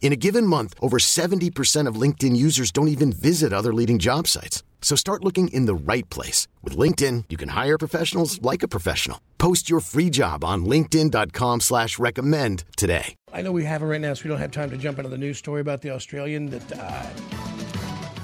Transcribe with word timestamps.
In 0.00 0.12
a 0.12 0.16
given 0.16 0.46
month, 0.46 0.74
over 0.80 0.98
70% 0.98 1.86
of 1.86 1.96
LinkedIn 1.96 2.34
users 2.36 2.70
don't 2.70 2.88
even 2.88 3.12
visit 3.12 3.52
other 3.52 3.74
leading 3.74 3.98
job 3.98 4.26
sites. 4.26 4.62
So 4.80 4.96
start 4.96 5.22
looking 5.24 5.48
in 5.48 5.66
the 5.66 5.74
right 5.74 6.08
place. 6.08 6.48
With 6.62 6.76
LinkedIn, 6.76 7.24
you 7.28 7.36
can 7.36 7.50
hire 7.50 7.76
professionals 7.76 8.40
like 8.40 8.62
a 8.62 8.68
professional. 8.68 9.20
Post 9.36 9.68
your 9.68 9.80
free 9.80 10.08
job 10.08 10.44
on 10.44 10.64
linkedin.com 10.64 11.60
slash 11.60 11.98
recommend 11.98 12.64
today. 12.76 13.14
I 13.32 13.42
know 13.42 13.52
we 13.52 13.64
have 13.64 13.82
it 13.82 13.86
right 13.86 14.00
now, 14.00 14.14
so 14.14 14.24
we 14.24 14.28
don't 14.30 14.38
have 14.38 14.52
time 14.52 14.70
to 14.70 14.76
jump 14.76 14.98
into 14.98 15.10
the 15.10 15.18
news 15.18 15.36
story 15.36 15.60
about 15.60 15.82
the 15.82 15.90
Australian 15.90 16.46
that 16.50 16.72
uh, 16.78 17.06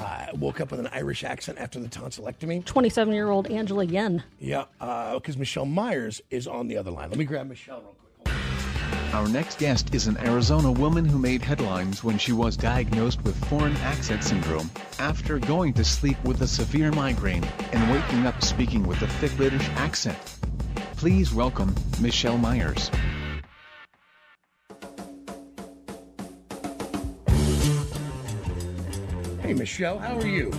uh, 0.01 0.27
woke 0.35 0.61
up 0.61 0.71
with 0.71 0.81
an 0.81 0.89
Irish 0.93 1.25
accent 1.25 1.59
after 1.59 1.81
the 1.81 1.89
tonsillectomy. 1.89 2.65
27 2.65 3.13
year 3.13 3.31
old 3.31 3.49
Angela 3.49 3.85
Yen. 3.85 4.23
Yeah, 4.39 4.65
because 4.79 5.37
Michelle 5.37 5.67
Myers 5.67 6.21
is 6.31 6.47
on 6.47 6.69
the 6.69 6.77
other 6.77 6.93
line. 6.93 7.11
Let 7.11 7.19
me 7.19 7.25
grab 7.25 7.49
Michelle 7.49 7.81
real 7.81 7.97
quick. 7.99 8.04
Our 9.15 9.29
next 9.29 9.61
guest 9.61 9.95
is 9.95 10.09
an 10.09 10.17
Arizona 10.19 10.73
woman 10.73 11.05
who 11.05 11.21
made 11.21 11.41
headlines 11.41 12.03
when 12.03 12.19
she 12.19 12.33
was 12.33 12.57
diagnosed 12.57 13.23
with 13.23 13.37
foreign 13.45 13.77
accent 13.77 14.25
syndrome 14.25 14.69
after 14.99 15.39
going 15.39 15.73
to 15.75 15.85
sleep 15.85 16.17
with 16.25 16.43
a 16.43 16.49
severe 16.49 16.91
migraine 16.91 17.45
and 17.71 17.93
waking 17.93 18.27
up 18.27 18.43
speaking 18.43 18.85
with 18.85 19.01
a 19.03 19.07
thick 19.07 19.31
British 19.37 19.69
accent. 19.77 20.19
Please 20.97 21.33
welcome 21.33 21.73
Michelle 22.01 22.39
Myers. 22.39 22.91
Hey, 29.43 29.55
Michelle, 29.55 30.01
how 30.01 30.19
are 30.19 30.27
you? 30.27 30.51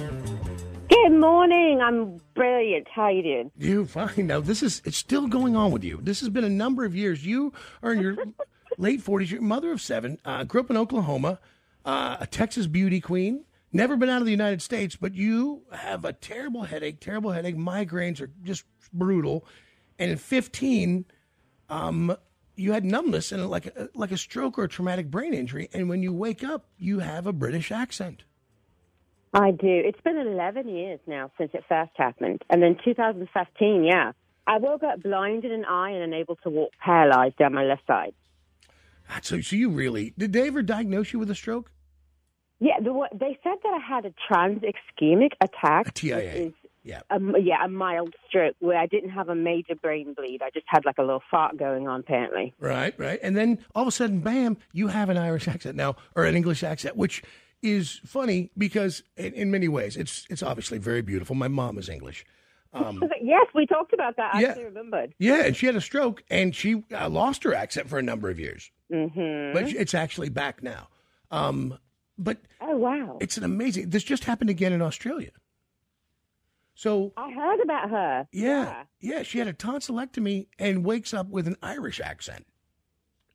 Good 0.88 1.12
morning. 1.12 1.82
I'm 1.82 2.22
brilliant. 2.36 2.88
How 2.90 3.10
you 3.10 3.24
doing? 3.24 3.52
You 3.58 3.86
fine. 3.86 4.28
Now, 4.28 4.40
this 4.40 4.62
is, 4.62 4.82
it's 4.86 4.98
still 4.98 5.28
going 5.28 5.56
on 5.56 5.72
with 5.72 5.84
you. 5.84 6.00
This 6.02 6.20
has 6.20 6.30
been 6.30 6.44
a 6.44 6.50
number 6.50 6.86
of 6.86 6.96
years. 6.96 7.26
You 7.26 7.54
are 7.82 7.94
in 7.94 8.02
your 8.02 8.18
late 8.78 9.04
40s. 9.04 9.32
You're 9.32 9.42
mother 9.42 9.72
of 9.72 9.82
seven, 9.82 10.20
uh, 10.26 10.44
grew 10.44 10.62
up 10.62 10.70
in 10.70 10.78
Oklahoma, 10.78 11.40
uh, 11.86 12.18
a 12.20 12.28
Texas 12.28 12.68
beauty 12.68 13.02
queen, 13.02 13.46
never 13.72 13.96
been 13.98 14.10
out 14.10 14.22
of 14.22 14.26
the 14.26 14.32
United 14.32 14.62
States, 14.62 14.96
but 14.96 15.16
you 15.16 15.64
have 15.72 16.06
a 16.06 16.14
terrible 16.14 16.64
headache, 16.64 17.00
terrible 17.00 17.32
headache. 17.32 17.58
Migraines 17.58 18.22
are 18.22 18.32
just 18.44 18.66
brutal. 18.94 19.46
And 19.98 20.12
in 20.12 20.18
15, 20.18 21.06
um, 21.70 22.16
you 22.56 22.72
had 22.72 22.86
numbness 22.86 23.32
and 23.32 23.50
like 23.50 23.68
a, 23.68 23.90
like 23.94 24.12
a 24.12 24.18
stroke 24.18 24.58
or 24.58 24.64
a 24.64 24.70
traumatic 24.70 25.10
brain 25.10 25.34
injury. 25.34 25.70
And 25.74 25.90
when 25.90 26.04
you 26.04 26.14
wake 26.14 26.44
up, 26.44 26.68
you 26.78 27.00
have 27.00 27.28
a 27.28 27.34
British 27.34 27.72
accent. 27.72 28.24
I 29.36 29.52
do. 29.52 29.68
It's 29.68 30.00
been 30.02 30.18
11 30.18 30.70
years 30.70 31.00
now 31.08 31.30
since 31.38 31.52
it 31.54 31.64
first 31.68 31.92
happened. 31.98 32.42
And 32.50 32.64
then 32.64 32.78
2015, 32.84 33.84
yeah. 33.84 34.14
I 34.48 34.58
woke 34.60 34.84
up 34.84 35.04
blind 35.04 35.44
in 35.44 35.52
an 35.52 35.66
eye 35.66 35.90
and 35.92 36.04
unable 36.04 36.38
to 36.38 36.50
walk 36.50 36.72
paralyzed 36.84 37.38
down 37.38 37.54
my 37.54 37.64
left 37.66 37.86
side. 37.86 38.14
Ah, 39.10 39.20
so, 39.22 39.42
so 39.42 39.56
you 39.56 39.70
really, 39.70 40.14
did 40.18 40.34
they 40.34 40.48
ever 40.48 40.62
diagnose 40.62 41.12
you 41.12 41.20
with 41.20 41.30
a 41.30 41.36
stroke? 41.36 41.70
Yeah, 42.60 42.80
the, 42.82 43.08
they 43.14 43.38
said 43.44 43.56
that 43.64 43.74
I 43.74 43.80
had 43.86 44.06
a 44.06 44.14
trans 44.28 44.62
ischemic 44.62 45.32
attack. 45.42 45.90
A 45.90 45.92
TIA. 45.92 46.20
is 46.48 46.54
Yeah. 46.84 47.02
a, 47.10 47.20
yeah, 47.42 47.66
a 47.66 47.68
mild 47.68 48.14
stroke 48.30 48.56
where 48.60 48.78
I 48.78 48.86
didn't 48.86 49.10
have 49.10 49.28
a 49.28 49.36
major 49.36 49.76
brain 49.76 50.14
bleed. 50.16 50.42
I 50.42 50.50
just 50.52 50.66
had 50.70 50.86
like 50.86 50.98
a 50.98 51.04
little 51.04 51.24
fart 51.30 51.58
going 51.58 51.88
on, 51.90 52.00
apparently. 52.00 52.54
Right, 52.60 52.98
right. 52.98 53.20
And 53.22 53.36
then 53.36 53.60
all 53.76 53.82
of 53.82 53.88
a 53.90 53.92
sudden, 53.92 54.22
bam, 54.22 54.58
you 54.72 54.88
have 54.88 55.10
an 55.10 55.18
Irish 55.18 55.48
accent 55.50 55.76
now, 55.76 55.98
or 56.16 56.24
an 56.24 56.36
English 56.36 56.64
accent, 56.64 56.96
which 56.96 57.22
is 57.62 58.00
funny 58.06 58.52
because 58.58 59.04
in, 59.18 59.34
in 59.34 59.52
many 59.52 59.68
ways, 59.68 59.98
it's 59.98 60.26
it's 60.30 60.44
obviously 60.44 60.78
very 60.78 61.02
beautiful. 61.02 61.36
My 61.36 61.48
mom 61.48 61.78
is 61.78 61.90
English. 61.90 62.26
Um, 62.74 63.02
yes, 63.22 63.48
we 63.56 63.66
talked 63.66 63.94
about 63.94 64.18
that. 64.18 64.36
I 64.36 64.42
Yeah. 64.42 64.48
actually 64.50 64.66
remembered. 64.66 65.14
yeah, 65.18 65.44
and 65.46 65.56
she 65.56 65.66
had 65.66 65.76
a 65.76 65.82
stroke, 65.82 66.24
and 66.30 66.54
she 66.56 66.84
uh, 66.94 67.10
lost 67.10 67.44
her 67.44 67.54
accent 67.56 67.88
for 67.90 67.98
a 67.98 68.04
number 68.04 68.30
of 68.30 68.40
years, 68.40 68.70
Mm-hmm. 68.92 69.54
but 69.54 69.70
it's 69.72 69.94
actually 69.94 70.30
back 70.30 70.62
now. 70.62 70.90
Um, 71.32 71.78
but 72.18 72.38
Oh, 72.62 72.76
wow. 72.78 73.18
it's 73.22 73.38
an 73.38 73.44
amazing. 73.44 73.90
This 73.90 74.04
just 74.04 74.26
happened 74.26 74.50
again 74.50 74.74
in 74.74 74.82
Australia. 74.82 75.32
So 76.78 77.14
I 77.16 77.32
heard 77.32 77.62
about 77.62 77.90
her. 77.90 78.28
Yeah, 78.34 78.84
yeah, 79.00 79.24
she 79.24 79.40
had 79.40 79.48
a 79.48 79.54
tonsillectomy 79.54 80.48
and 80.60 80.84
wakes 80.84 81.14
up 81.14 81.28
with 81.30 81.48
an 81.48 81.56
Irish 81.64 82.02
accent. 82.02 82.46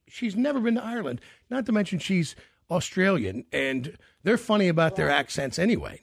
She's 0.06 0.36
never 0.36 0.60
been 0.60 0.74
to 0.74 0.84
Ireland. 0.84 1.20
Not 1.48 1.64
to 1.66 1.72
mention 1.72 1.98
she's 2.00 2.36
Australian, 2.70 3.44
and 3.52 3.96
they're 4.22 4.38
funny 4.38 4.68
about 4.68 4.96
their 4.96 5.10
accents 5.10 5.58
anyway. 5.58 6.00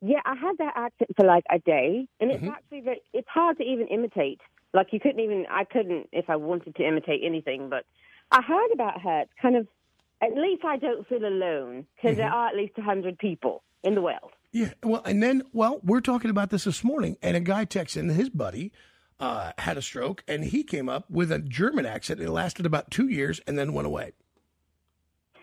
Yeah, 0.00 0.20
I 0.24 0.34
had 0.34 0.58
that 0.58 0.72
accent 0.74 1.10
for 1.16 1.24
like 1.26 1.44
a 1.50 1.58
day, 1.60 2.08
and 2.20 2.30
it's 2.30 2.42
Mm-hmm. 2.42 2.52
actually 2.52 2.80
very, 2.80 3.02
it's 3.12 3.28
hard 3.28 3.58
to 3.58 3.64
even 3.64 3.86
imitate. 3.88 4.40
Like 4.74 4.88
you 4.92 4.98
couldn't 5.00 5.20
even 5.20 5.46
I 5.50 5.64
couldn't 5.64 6.08
if 6.12 6.28
I 6.30 6.36
wanted 6.36 6.74
to 6.76 6.82
imitate 6.86 7.20
anything. 7.24 7.68
But 7.68 7.84
I 8.30 8.40
heard 8.42 8.70
about 8.72 9.00
her. 9.02 9.20
It's 9.22 9.32
kind 9.40 9.56
of 9.56 9.68
at 10.22 10.34
least 10.34 10.64
I 10.64 10.76
don't 10.78 11.06
feel 11.08 11.24
alone 11.24 11.86
because 11.96 12.16
there 12.16 12.26
Mm-hmm. 12.26 12.34
are 12.34 12.48
at 12.48 12.56
least 12.56 12.72
a 12.78 12.82
hundred 12.82 13.18
people 13.18 13.62
in 13.84 13.94
the 13.94 14.00
world. 14.02 14.30
Yeah, 14.50 14.72
well, 14.82 15.02
and 15.04 15.22
then, 15.22 15.42
well, 15.54 15.80
we're 15.82 16.00
talking 16.02 16.30
about 16.30 16.50
this 16.50 16.64
this 16.64 16.84
morning, 16.84 17.16
and 17.22 17.36
a 17.36 17.40
guy 17.40 17.64
texts 17.64 17.96
in 17.96 18.08
his 18.10 18.28
buddy 18.28 18.70
uh, 19.18 19.52
had 19.58 19.78
a 19.78 19.82
stroke, 19.82 20.22
and 20.28 20.44
he 20.44 20.62
came 20.62 20.88
up 20.90 21.08
with 21.10 21.32
a 21.32 21.38
German 21.38 21.86
accent. 21.86 22.20
It 22.20 22.28
lasted 22.30 22.66
about 22.66 22.90
two 22.90 23.08
years 23.08 23.40
and 23.46 23.56
then 23.56 23.72
went 23.72 23.86
away. 23.86 24.12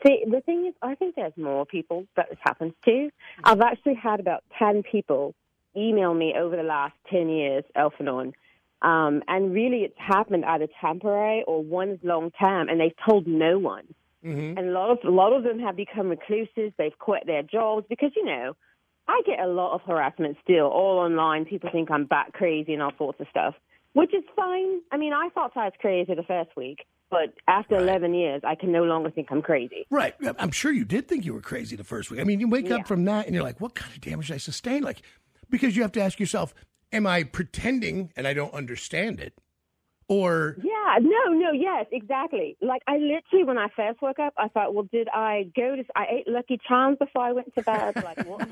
See, 0.06 0.24
the 0.26 0.42
thing 0.42 0.66
is, 0.68 0.74
I 0.82 0.96
think 0.96 1.16
there's 1.16 1.36
more 1.38 1.66
people 1.66 2.06
that 2.16 2.30
this 2.30 2.40
happens 2.42 2.74
to. 2.86 3.10
I've 3.44 3.62
actually 3.62 3.96
had 3.96 4.20
about 4.20 4.44
10 4.58 4.84
people 4.90 5.36
email 5.76 6.14
me 6.14 6.34
over 6.38 6.56
the 6.56 6.64
last 6.64 6.94
10 7.12 7.30
years, 7.30 7.64
off 7.76 7.94
and 8.00 8.10
on. 8.10 8.34
Um, 8.82 9.24
and 9.28 9.54
really, 9.54 9.80
it's 9.80 9.98
happened 9.98 10.46
either 10.46 10.68
temporary 10.80 11.44
or 11.46 11.62
one 11.62 11.90
is 11.90 12.00
long 12.02 12.32
term, 12.32 12.70
and 12.70 12.80
they've 12.80 12.96
told 13.06 13.28
no 13.28 13.60
one. 13.60 13.84
And 14.58 14.70
a 14.70 14.72
lot 14.72 14.92
of 14.92 15.00
a 15.06 15.10
lot 15.10 15.34
of 15.34 15.44
them 15.44 15.60
have 15.60 15.76
become 15.76 16.10
recluses. 16.10 16.74
They've 16.78 16.98
quit 16.98 17.26
their 17.26 17.44
jobs 17.44 17.86
because 17.90 18.12
you 18.16 18.26
know, 18.26 18.56
I 19.08 19.22
get 19.26 19.40
a 19.40 19.48
lot 19.48 19.74
of 19.74 19.82
harassment 19.82 20.38
still, 20.44 20.66
all 20.66 21.00
online. 21.00 21.46
People 21.46 21.70
think 21.72 21.90
I'm 21.90 22.06
bat 22.06 22.32
crazy 22.34 22.74
and 22.74 22.82
all 22.82 22.92
sorts 22.98 23.20
of 23.20 23.28
stuff, 23.30 23.56
which 23.94 24.14
is 24.14 24.24
fine. 24.36 24.82
I 24.92 24.98
mean, 24.98 25.14
I 25.14 25.30
thought 25.34 25.52
I 25.56 25.66
was 25.66 25.74
crazy 25.80 26.14
the 26.14 26.24
first 26.24 26.56
week, 26.56 26.86
but 27.10 27.34
after 27.48 27.76
11 27.78 28.14
years, 28.14 28.42
I 28.46 28.56
can 28.56 28.72
no 28.72 28.84
longer 28.84 29.10
think 29.10 29.28
I'm 29.32 29.42
crazy. 29.42 29.86
Right. 29.90 30.14
I'm 30.38 30.52
sure 30.52 30.72
you 30.72 30.86
did 30.86 31.08
think 31.08 31.26
you 31.26 31.34
were 31.34 31.42
crazy 31.42 31.76
the 31.76 31.84
first 31.84 32.12
week. 32.12 32.20
I 32.20 32.24
mean, 32.24 32.40
you 32.40 32.48
wake 32.50 32.68
Yeah. 32.70 32.78
up 32.78 32.88
from 32.88 33.06
that 33.06 33.26
and 33.26 33.34
you're 33.36 33.44
like, 33.44 33.60
what 33.62 33.76
kind 33.76 33.92
of 33.94 34.02
damage 34.02 34.28
did 34.28 34.36
I 34.36 34.38
sustain? 34.38 34.84
Like, 34.84 35.02
because 35.50 35.76
you 35.76 35.82
have 35.82 35.92
to 35.94 36.02
ask 36.02 36.20
yourself, 36.20 36.54
am 36.92 37.08
I 37.08 37.24
pretending 37.24 38.12
and 38.16 38.28
I 38.28 38.34
don't 38.34 38.54
understand 38.54 39.20
it? 39.20 39.34
Or, 40.08 40.58
Yeah, 40.64 40.98
no, 41.02 41.34
no, 41.34 41.52
yes, 41.52 41.86
exactly. 41.92 42.58
Like 42.62 42.82
I 42.88 42.98
literally, 42.98 43.44
when 43.46 43.60
I 43.60 43.68
first 43.76 44.02
woke 44.02 44.18
up, 44.18 44.34
I 44.38 44.48
thought, 44.48 44.74
well, 44.74 44.88
did 44.92 45.08
I 45.14 45.52
go 45.56 45.76
to? 45.76 45.84
I 45.96 46.06
ate 46.10 46.28
Lucky 46.28 46.60
Charms 46.68 46.98
before 46.98 47.22
I 47.22 47.32
went 47.32 47.54
to 47.56 47.62
bed. 47.62 47.94
Like 48.04 48.26
what? 48.28 48.50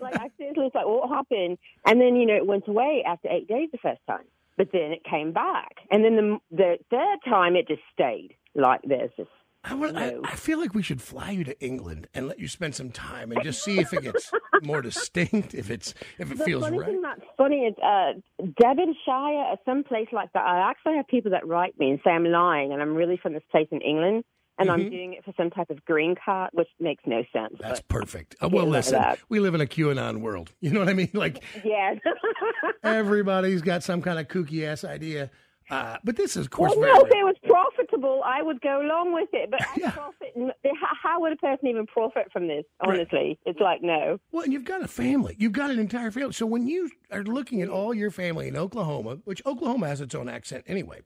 like 0.00 0.16
I 0.16 0.30
seriously 0.38 0.62
was 0.64 0.72
like, 0.74 0.86
what 0.86 1.10
happened? 1.10 1.58
And 1.84 2.00
then 2.00 2.16
you 2.16 2.24
know 2.24 2.36
it 2.36 2.46
went 2.46 2.66
away 2.68 3.04
after 3.06 3.28
eight 3.30 3.46
days 3.48 3.68
the 3.70 3.76
first 3.78 4.00
time, 4.06 4.24
but 4.58 4.68
then 4.72 4.92
it 4.92 5.02
came 5.08 5.32
back, 5.32 5.76
and 5.90 6.04
then 6.04 6.16
the 6.16 6.38
the 6.50 6.76
third 6.90 7.18
time 7.24 7.56
it 7.56 7.66
just 7.68 7.82
stayed. 7.94 8.34
Like 8.54 8.82
this. 8.82 9.10
just 9.16 9.30
I, 9.64 9.74
want, 9.74 9.96
I, 9.96 10.16
I 10.24 10.34
feel 10.34 10.58
like 10.58 10.74
we 10.74 10.82
should 10.82 11.02
fly 11.02 11.30
you 11.30 11.44
to 11.44 11.60
England 11.60 12.08
and 12.14 12.26
let 12.26 12.38
you 12.38 12.48
spend 12.48 12.74
some 12.74 12.90
time 12.90 13.32
and 13.32 13.42
just 13.42 13.62
see 13.62 13.78
if 13.78 13.92
it 13.92 14.02
gets 14.02 14.30
more 14.62 14.80
distinct, 14.82 15.54
if 15.54 15.70
it's 15.70 15.94
if 16.18 16.30
it 16.32 16.38
the 16.38 16.44
feels 16.44 16.64
funny 16.64 16.78
right. 16.78 16.88
thing 16.88 17.02
that's 17.02 17.20
funny 17.36 17.56
is 17.66 17.74
uh, 17.82 18.12
Devonshire 18.60 19.44
or 19.50 19.56
some 19.64 19.84
place 19.84 20.08
like 20.12 20.32
that. 20.32 20.44
I 20.46 20.70
actually 20.70 20.96
have 20.96 21.06
people 21.08 21.32
that 21.32 21.46
write 21.46 21.78
me 21.78 21.90
and 21.90 22.00
say 22.04 22.10
I'm 22.10 22.24
lying 22.24 22.72
and 22.72 22.80
I'm 22.80 22.94
really 22.94 23.18
from 23.20 23.32
this 23.32 23.42
place 23.50 23.68
in 23.70 23.80
England 23.80 24.24
and 24.58 24.70
I'm 24.70 24.90
doing 24.90 25.14
it 25.14 25.24
for 25.24 25.32
some 25.36 25.50
type 25.50 25.70
of 25.70 25.84
green 25.84 26.14
card, 26.22 26.50
which 26.52 26.68
makes 26.80 27.02
no 27.06 27.22
sense. 27.32 27.54
Mm-hmm. 27.54 27.62
That's 27.62 27.80
perfect. 27.80 28.36
Uh, 28.40 28.48
well, 28.50 28.66
listen, 28.66 29.02
we 29.28 29.40
live 29.40 29.54
in 29.54 29.60
a 29.60 29.66
QAnon 29.66 30.20
world. 30.20 30.52
You 30.60 30.72
know 30.72 30.80
what 30.80 30.88
I 30.88 30.92
mean? 30.92 31.10
Like 31.14 31.42
yeah. 31.64 31.94
everybody's 32.82 33.62
got 33.62 33.82
some 33.82 34.02
kind 34.02 34.18
of 34.18 34.28
kooky 34.28 34.66
ass 34.66 34.84
idea. 34.84 35.30
Uh, 35.70 35.96
but 36.02 36.16
this 36.16 36.36
is, 36.36 36.46
of 36.46 36.50
course, 36.50 36.72
well, 36.76 36.94
no, 36.94 37.06
if 37.06 37.10
it 37.10 37.24
was 37.24 37.36
profitable 37.44 38.22
I 38.24 38.42
would 38.42 38.60
go 38.60 38.80
along 38.80 39.12
with 39.12 39.28
it. 39.32 39.50
But 39.50 39.60
I 39.76 39.90
profit, 39.90 40.34
how, 40.36 40.88
how 41.02 41.20
would 41.20 41.32
a 41.32 41.36
person 41.36 41.68
even 41.68 41.86
profit 41.86 42.30
from 42.32 42.48
this? 42.48 42.64
Honestly, 42.80 43.38
it's 43.44 43.60
like 43.60 43.82
no. 43.82 44.18
Well, 44.32 44.44
and 44.44 44.52
you've 44.52 44.64
got 44.64 44.82
a 44.82 44.88
family. 44.88 45.36
You've 45.38 45.52
got 45.52 45.70
an 45.70 45.78
entire 45.78 46.10
family. 46.10 46.32
So 46.32 46.46
when 46.46 46.66
you 46.66 46.90
are 47.10 47.22
looking 47.22 47.62
at 47.62 47.68
all 47.68 47.94
your 47.94 48.10
family 48.10 48.48
in 48.48 48.56
Oklahoma, 48.56 49.18
which 49.24 49.42
Oklahoma 49.46 49.88
has 49.88 50.00
its 50.00 50.14
own 50.14 50.28
accent 50.28 50.64
anyway, 50.66 51.00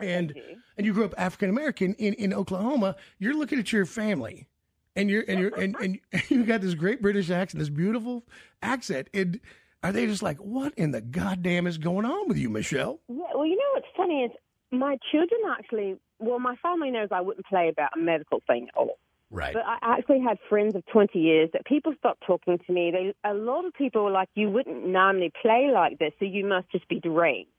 and 0.00 0.30
mm-hmm. 0.30 0.52
and 0.76 0.86
you 0.86 0.92
grew 0.92 1.04
up 1.04 1.14
African 1.16 1.50
American 1.50 1.94
in, 1.94 2.14
in 2.14 2.32
Oklahoma, 2.32 2.96
you're 3.18 3.34
looking 3.34 3.58
at 3.58 3.72
your 3.72 3.86
family, 3.86 4.48
and 4.94 5.10
you're 5.10 5.24
and 5.28 5.40
you're 5.40 5.54
and, 5.58 5.76
and 5.80 6.00
you 6.28 6.44
got 6.44 6.60
this 6.60 6.74
great 6.74 7.02
British 7.02 7.30
accent, 7.30 7.58
this 7.58 7.68
beautiful 7.68 8.24
accent, 8.62 9.08
and 9.14 9.40
are 9.82 9.92
they 9.92 10.06
just 10.06 10.22
like, 10.22 10.38
what 10.38 10.74
in 10.74 10.90
the 10.90 11.00
goddamn 11.00 11.66
is 11.66 11.78
going 11.78 12.06
on 12.06 12.28
with 12.28 12.38
you, 12.38 12.48
Michelle? 12.48 13.00
Yeah, 13.08 13.24
well, 13.34 13.46
you 13.46 13.56
know 13.56 13.70
what's 13.74 13.86
funny 13.96 14.24
is 14.24 14.32
my 14.70 14.98
children 15.10 15.40
actually. 15.58 15.96
Well, 16.18 16.38
my 16.38 16.56
family 16.56 16.90
knows 16.90 17.08
I 17.10 17.20
wouldn't 17.20 17.46
play 17.46 17.68
about 17.68 17.90
a 17.94 18.00
medical 18.00 18.42
thing 18.46 18.68
at 18.68 18.78
all. 18.78 18.98
Right. 19.30 19.52
But 19.52 19.64
I 19.66 19.78
actually 19.82 20.20
had 20.20 20.38
friends 20.48 20.74
of 20.76 20.86
20 20.86 21.18
years 21.18 21.50
that 21.52 21.66
people 21.66 21.92
stopped 21.98 22.22
talking 22.26 22.58
to 22.58 22.72
me. 22.72 22.92
They, 22.92 23.28
a 23.28 23.34
lot 23.34 23.64
of 23.64 23.74
people 23.74 24.04
were 24.04 24.10
like, 24.10 24.28
you 24.34 24.48
wouldn't 24.48 24.86
normally 24.86 25.32
play 25.42 25.68
like 25.72 25.98
this, 25.98 26.12
so 26.18 26.24
you 26.24 26.46
must 26.46 26.70
just 26.70 26.88
be 26.88 27.00
deranged. 27.00 27.50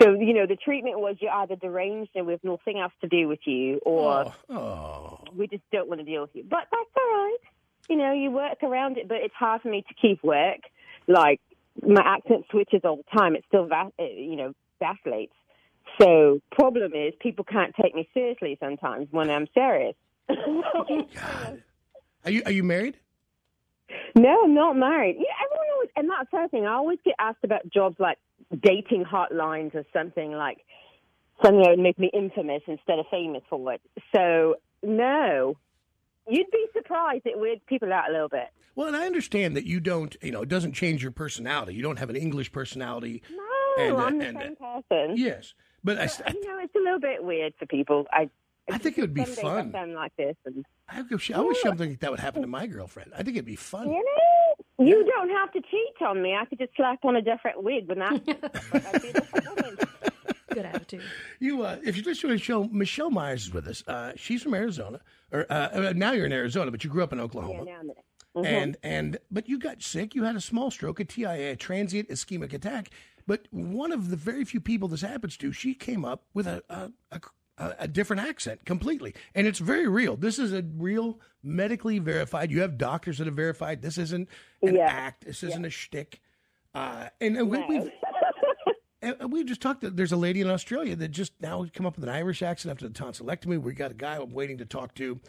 So, 0.00 0.12
you 0.12 0.34
know, 0.34 0.46
the 0.46 0.56
treatment 0.56 0.98
was 0.98 1.16
you're 1.20 1.32
either 1.32 1.56
deranged 1.56 2.10
and 2.14 2.26
we 2.26 2.32
have 2.32 2.44
nothing 2.44 2.80
else 2.80 2.92
to 3.00 3.08
do 3.08 3.28
with 3.28 3.40
you, 3.44 3.78
or 3.84 4.32
oh, 4.50 4.54
oh. 4.54 5.18
we 5.34 5.46
just 5.46 5.62
don't 5.72 5.88
want 5.88 6.00
to 6.00 6.04
deal 6.04 6.22
with 6.22 6.30
you. 6.34 6.44
But 6.48 6.66
that's 6.70 6.90
all 6.96 7.12
right. 7.12 7.36
You 7.88 7.96
know, 7.96 8.12
you 8.12 8.30
work 8.30 8.62
around 8.62 8.98
it, 8.98 9.08
but 9.08 9.18
it's 9.18 9.34
hard 9.34 9.62
for 9.62 9.68
me 9.68 9.84
to 9.86 9.94
keep 9.94 10.22
work. 10.24 10.60
Like, 11.06 11.40
my 11.86 12.02
accent 12.04 12.46
switches 12.50 12.80
all 12.84 12.96
the 12.96 13.18
time. 13.18 13.36
It 13.36 13.44
still, 13.48 13.66
va- 13.66 13.92
you 13.98 14.36
know, 14.36 14.52
vacillates. 14.80 15.34
So, 16.00 16.40
problem 16.50 16.92
is, 16.94 17.12
people 17.20 17.44
can't 17.44 17.74
take 17.80 17.94
me 17.94 18.08
seriously 18.14 18.56
sometimes 18.58 19.08
when 19.10 19.30
I'm 19.30 19.46
serious. 19.54 19.94
God. 20.28 21.62
Are 22.24 22.30
you 22.30 22.42
are 22.46 22.52
you 22.52 22.62
married? 22.62 22.96
No, 24.16 24.44
I'm 24.44 24.54
not 24.54 24.76
married. 24.76 25.16
Yeah, 25.18 25.34
everyone 25.44 25.66
always, 25.74 25.90
and 25.96 26.10
that's 26.10 26.30
the 26.30 26.48
thing. 26.48 26.66
I 26.66 26.72
always 26.72 26.98
get 27.04 27.14
asked 27.18 27.44
about 27.44 27.68
jobs 27.68 27.96
like 27.98 28.18
dating 28.62 29.04
hotlines 29.04 29.74
or 29.74 29.84
something 29.92 30.32
like 30.32 30.58
something 31.42 31.62
that 31.62 31.70
would 31.70 31.78
make 31.78 31.98
me 31.98 32.10
infamous 32.12 32.62
instead 32.66 32.98
of 32.98 33.06
famous 33.10 33.42
for 33.50 33.72
it. 33.72 33.80
So, 34.14 34.56
no. 34.82 35.56
You'd 36.28 36.50
be 36.50 36.66
surprised. 36.72 37.26
It 37.26 37.38
weirds 37.38 37.60
people 37.66 37.92
out 37.92 38.08
a 38.08 38.12
little 38.12 38.28
bit. 38.28 38.48
Well, 38.76 38.88
and 38.88 38.96
I 38.96 39.06
understand 39.06 39.56
that 39.56 39.66
you 39.66 39.78
don't, 39.78 40.16
you 40.22 40.32
know, 40.32 40.42
it 40.42 40.48
doesn't 40.48 40.72
change 40.72 41.02
your 41.02 41.12
personality. 41.12 41.74
You 41.74 41.82
don't 41.82 41.98
have 41.98 42.08
an 42.10 42.16
English 42.16 42.50
personality. 42.50 43.22
No, 43.30 43.84
And, 43.84 43.94
uh, 43.94 43.98
I'm 43.98 44.18
the 44.18 44.26
and, 44.28 44.36
uh, 44.36 44.40
same 44.40 44.56
person. 44.56 45.16
Yes, 45.16 45.54
but 45.84 45.98
I, 45.98 46.06
But, 46.06 46.34
you 46.34 46.46
know, 46.46 46.58
it's 46.60 46.74
a 46.74 46.78
little 46.78 46.98
bit 47.00 47.22
weird 47.22 47.52
for 47.58 47.66
people. 47.66 48.06
I 48.10 48.30
I 48.70 48.78
think 48.78 48.96
it 48.96 49.02
would 49.02 49.12
be 49.12 49.24
fun. 49.26 49.74
I 49.76 49.84
like 49.84 50.16
this, 50.16 50.36
and 50.46 50.64
I 50.88 51.02
wish, 51.02 51.30
I 51.30 51.40
wish 51.40 51.60
something 51.60 51.90
like 51.90 52.00
that 52.00 52.10
would 52.10 52.20
happen 52.20 52.40
to 52.40 52.48
my 52.48 52.66
girlfriend. 52.66 53.12
I 53.14 53.18
think 53.22 53.36
it'd 53.36 53.44
be 53.44 53.56
fun. 53.56 53.88
you 53.88 53.92
know, 53.92 54.43
you 54.78 55.04
don't 55.04 55.30
have 55.30 55.52
to 55.52 55.60
cheat 55.60 56.02
on 56.06 56.22
me. 56.22 56.34
I 56.34 56.44
could 56.46 56.58
just 56.58 56.72
slap 56.76 57.04
on 57.04 57.16
a 57.16 57.22
different 57.22 57.62
wig 57.62 57.88
when 57.88 57.98
that. 58.00 58.12
I'd 58.72 59.02
be 59.02 59.08
a 59.08 59.12
different 59.12 59.46
woman. 59.62 59.78
Good 60.52 60.66
attitude. 60.66 61.02
You, 61.40 61.62
uh, 61.64 61.78
if 61.84 61.96
you're 61.96 62.04
listening 62.04 62.32
to 62.32 62.36
the 62.38 62.42
show, 62.42 62.64
Michelle 62.64 63.10
Myers 63.10 63.46
is 63.46 63.52
with 63.52 63.66
us. 63.66 63.82
Uh, 63.88 64.12
she's 64.16 64.42
from 64.42 64.54
Arizona, 64.54 65.00
or 65.32 65.46
uh, 65.50 65.54
uh, 65.88 65.92
now 65.96 66.12
you're 66.12 66.26
in 66.26 66.32
Arizona, 66.32 66.70
but 66.70 66.84
you 66.84 66.90
grew 66.90 67.02
up 67.02 67.12
in 67.12 67.18
Yeah, 67.18 67.24
Oklahoma. 67.24 67.64
now 67.64 67.72
I'm 67.80 67.84
in 67.84 67.90
it. 67.90 68.04
Mhm. 68.36 68.46
And 68.46 68.76
and 68.82 69.18
but 69.30 69.48
you 69.48 69.58
got 69.60 69.80
sick. 69.82 70.14
You 70.16 70.24
had 70.24 70.34
a 70.36 70.40
small 70.40 70.70
stroke, 70.72 70.98
a 71.00 71.04
TIA, 71.04 71.52
a 71.52 71.56
transient 71.56 72.08
ischemic 72.08 72.52
attack. 72.52 72.90
But 73.26 73.46
one 73.52 73.90
of 73.92 74.10
the 74.10 74.16
very 74.16 74.44
few 74.44 74.60
people 74.60 74.88
this 74.88 75.00
happens 75.02 75.36
to, 75.38 75.52
she 75.52 75.72
came 75.72 76.04
up 76.04 76.24
with 76.34 76.46
a 76.48 76.62
a, 76.68 76.90
a, 77.12 77.20
a 77.58 77.86
different 77.88 78.22
accent 78.26 78.64
completely, 78.64 79.14
and 79.34 79.46
it's 79.46 79.58
very 79.60 79.86
real. 79.86 80.16
This 80.16 80.38
is 80.38 80.52
a 80.52 80.62
real 80.76 81.20
medically 81.42 81.98
verified. 82.00 82.50
You 82.50 82.62
have 82.62 82.76
doctors 82.78 83.18
that 83.18 83.26
have 83.26 83.36
verified 83.36 83.80
this 83.82 83.96
isn't 83.98 84.28
an 84.62 84.74
Yeah. 84.76 84.86
act. 84.86 85.24
This 85.24 85.42
isn't 85.42 85.64
a 85.64 85.70
shtick. 85.70 86.20
Uh, 86.74 87.08
and, 87.20 87.36
and 87.36 87.48
we, 87.48 87.62
we've 87.68 87.90
and 89.02 89.32
we 89.32 89.44
just 89.44 89.60
talked. 89.60 89.82
To, 89.82 89.90
there's 89.90 90.12
a 90.12 90.16
lady 90.16 90.40
in 90.40 90.50
Australia 90.50 90.96
that 90.96 91.08
just 91.12 91.32
now 91.40 91.64
come 91.72 91.86
up 91.86 91.94
with 91.96 92.04
an 92.08 92.10
Irish 92.14 92.42
accent 92.42 92.72
after 92.72 92.88
the 92.88 92.94
tonsillectomy. 92.94 93.60
We 93.62 93.72
got 93.74 93.92
a 93.92 93.94
guy 93.94 94.16
I'm 94.16 94.30
waiting 94.32 94.58
to 94.58 94.64
talk 94.64 94.94
to, 94.96 95.20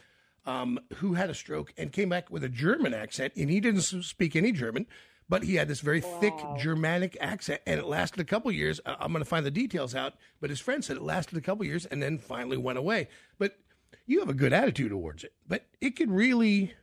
um, 0.46 0.80
who 0.96 1.14
had 1.14 1.30
a 1.30 1.36
stroke 1.36 1.74
and 1.78 1.92
came 1.92 2.10
back 2.10 2.32
with 2.32 2.44
a 2.44 2.50
German 2.50 2.94
accent, 2.96 3.34
and 3.36 3.50
he 3.50 3.60
didn't 3.60 3.82
speak 3.82 4.36
any 4.36 4.52
German, 4.52 4.88
but 5.28 5.44
he 5.44 5.56
had 5.56 5.68
this 5.68 5.80
very 5.80 6.02
thick 6.02 6.34
Germanic 6.58 7.18
accent, 7.20 7.62
and 7.66 7.80
it 7.80 7.86
lasted 7.86 8.20
a 8.20 8.26
couple 8.26 8.52
years. 8.52 8.80
I'm 8.86 9.12
going 9.12 9.24
to 9.24 9.30
find 9.30 9.46
the 9.46 9.52
details 9.52 9.96
out, 9.96 10.14
but 10.40 10.50
his 10.50 10.60
friend 10.60 10.84
said 10.84 10.98
it 10.98 11.04
lasted 11.04 11.38
a 11.38 11.42
couple 11.42 11.66
years 11.66 11.86
and 11.86 12.02
then 12.02 12.18
finally 12.18 12.58
went 12.58 12.78
away. 12.78 13.08
But 13.38 13.58
you 14.06 14.20
have 14.20 14.30
a 14.30 14.34
good 14.34 14.54
attitude 14.54 14.92
towards 14.92 15.24
it, 15.24 15.34
but 15.48 15.66
it 15.82 15.96
could 15.96 16.12
really, 16.12 16.74